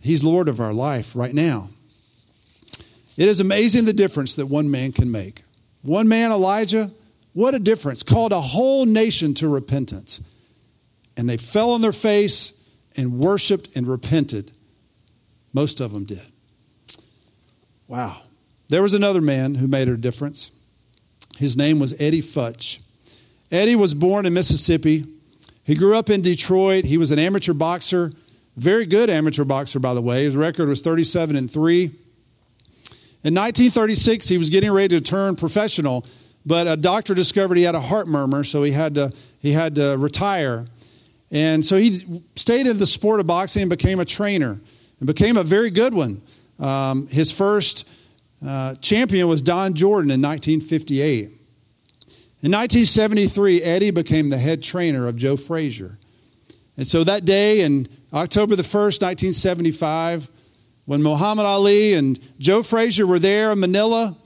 [0.00, 1.68] He's Lord of our life right now.
[3.18, 5.42] It is amazing the difference that one man can make.
[5.82, 6.90] One man, Elijah,
[7.34, 8.02] what a difference.
[8.02, 10.22] Called a whole nation to repentance.
[11.14, 14.50] And they fell on their face and worshiped and repented.
[15.52, 16.24] Most of them did.
[17.86, 18.16] Wow.
[18.70, 20.52] There was another man who made a difference.
[21.36, 22.80] His name was Eddie Futch.
[23.52, 25.04] Eddie was born in Mississippi.
[25.64, 26.84] He grew up in Detroit.
[26.84, 28.12] He was an amateur boxer,
[28.56, 30.24] very good amateur boxer, by the way.
[30.24, 31.84] His record was 37 and 3.
[33.22, 36.06] In 1936, he was getting ready to turn professional,
[36.46, 39.74] but a doctor discovered he had a heart murmur, so he had to, he had
[39.74, 40.66] to retire.
[41.30, 42.00] And so he
[42.34, 44.58] stayed in the sport of boxing and became a trainer
[44.98, 46.22] and became a very good one.
[46.58, 47.88] Um, his first
[48.46, 51.39] uh, champion was Don Jordan in 1958.
[52.42, 55.98] In 1973, Eddie became the head trainer of Joe Frazier.
[56.78, 60.30] And so that day, in October the 1st, 1975,
[60.86, 64.16] when Muhammad Ali and Joe Frazier were there in Manila,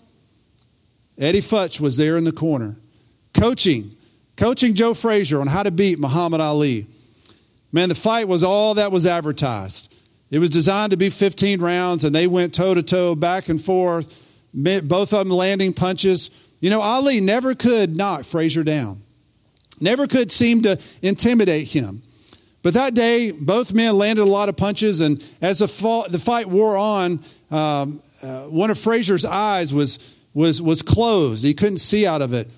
[1.18, 2.76] Eddie Futch was there in the corner,
[3.32, 3.90] coaching,
[4.36, 6.86] coaching Joe Frazier on how to beat Muhammad Ali.
[7.72, 9.92] Man, the fight was all that was advertised.
[10.30, 13.60] It was designed to be 15 rounds, and they went toe to toe, back and
[13.60, 14.20] forth,
[14.54, 16.30] both of them landing punches.
[16.60, 19.02] You know, Ali never could knock Frazier down,
[19.80, 22.02] never could seem to intimidate him.
[22.62, 26.78] But that day, both men landed a lot of punches, and as the, fight wore
[26.78, 31.44] on, um, uh, one of Frazier's eyes was was, was closed.
[31.44, 32.48] He couldn't see out of it.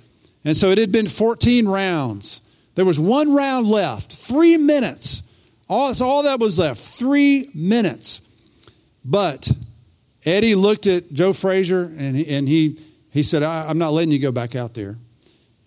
[0.45, 2.41] And so it had been 14 rounds.
[2.75, 5.23] There was one round left, three minutes.
[5.69, 8.23] All, that's all that was left, three minutes.
[9.05, 9.51] But
[10.25, 12.79] Eddie looked at Joe Frazier and and he,
[13.17, 14.97] he said, I, am not letting you go back out there.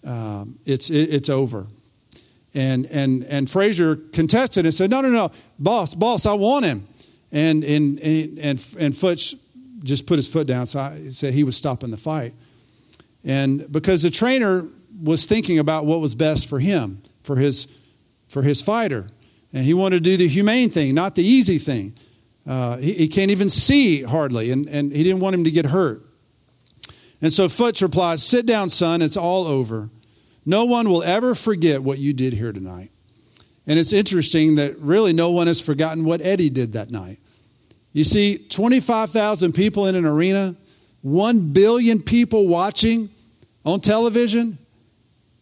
[0.06, 1.68] Um, it's, it, it's over.
[2.54, 6.88] And, and, and Frazier contested and said, No, no, no, boss, boss, I want him.
[7.32, 9.36] And, and, and, and, and Futch
[9.84, 10.66] just put his foot down.
[10.66, 12.34] So I said he was stopping the fight.
[13.26, 14.68] And because the trainer
[15.02, 17.66] was thinking about what was best for him, for his,
[18.28, 19.08] for his fighter.
[19.54, 21.94] And he wanted to do the humane thing, not the easy thing.
[22.48, 25.66] Uh, he, he, can't even see hardly, and, and he didn't want him to get
[25.66, 26.02] hurt.
[27.22, 29.90] And so Futch replied, Sit down, son, it's all over.
[30.46, 32.92] No one will ever forget what you did here tonight.
[33.68, 37.20] And it's interesting that really no one has forgotten what Eddie did that night.
[37.92, 40.56] You see, 25,000 people in an arena,
[41.02, 43.10] 1 billion people watching
[43.66, 44.58] on television,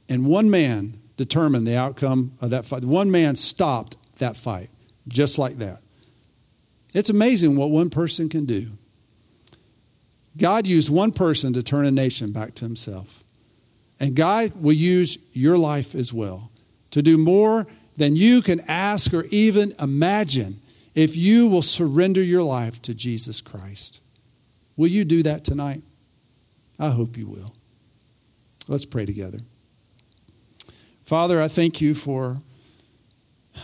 [0.09, 2.83] and one man determined the outcome of that fight.
[2.83, 4.69] One man stopped that fight,
[5.07, 5.79] just like that.
[6.93, 8.67] It's amazing what one person can do.
[10.37, 13.23] God used one person to turn a nation back to himself.
[13.99, 16.51] And God will use your life as well
[16.91, 17.67] to do more
[17.97, 20.57] than you can ask or even imagine
[20.93, 24.01] if you will surrender your life to Jesus Christ.
[24.75, 25.81] Will you do that tonight?
[26.79, 27.53] I hope you will.
[28.67, 29.39] Let's pray together.
[31.03, 32.37] Father, I thank you for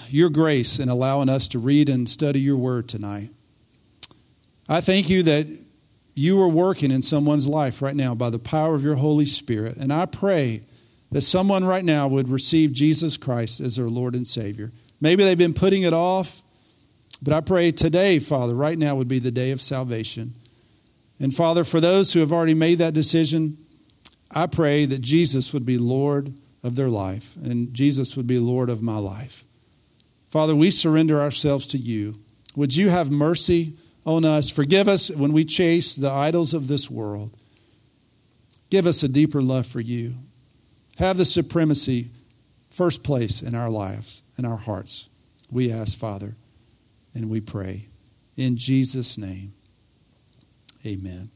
[0.10, 3.30] your grace in allowing us to read and study your word tonight.
[4.68, 5.48] I thank you that
[6.16, 9.78] you are working in someone's life right now by the power of your Holy Spirit.
[9.78, 10.62] And I pray
[11.12, 14.72] that someone right now would receive Jesus Christ as their Lord and Savior.
[15.02, 16.42] Maybe they've been putting it off.
[17.22, 20.34] But I pray today, Father, right now would be the day of salvation.
[21.20, 23.58] And Father, for those who have already made that decision,
[24.32, 26.34] I pray that Jesus would be Lord
[26.64, 29.46] of their life and Jesus would be Lord of my life.
[30.28, 32.16] Father, we surrender ourselves to you.
[32.56, 33.74] Would you have mercy
[34.06, 34.50] on us?
[34.50, 37.32] Forgive us when we chase the idols of this world.
[38.70, 40.14] Give us a deeper love for you.
[40.98, 42.10] Have the supremacy,
[42.70, 45.10] first place in our lives, in our hearts.
[45.52, 46.36] We ask, Father,
[47.14, 47.86] and we pray.
[48.36, 49.54] In Jesus' name,
[50.86, 51.30] amen.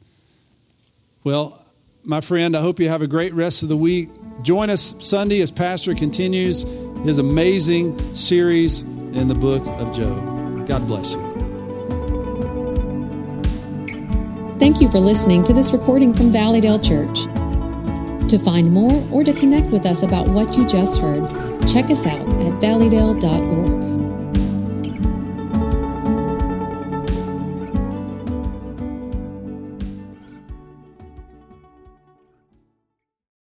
[1.24, 1.64] Well,
[2.04, 4.10] my friend, I hope you have a great rest of the week.
[4.42, 6.64] Join us Sunday as Pastor continues
[7.04, 10.68] his amazing series in the book of Job.
[10.68, 11.27] God bless you.
[14.60, 17.26] Thank you for listening to this recording from Valleydale Church.
[18.28, 21.22] To find more or to connect with us about what you just heard,
[21.68, 23.67] check us out at valleydale.org.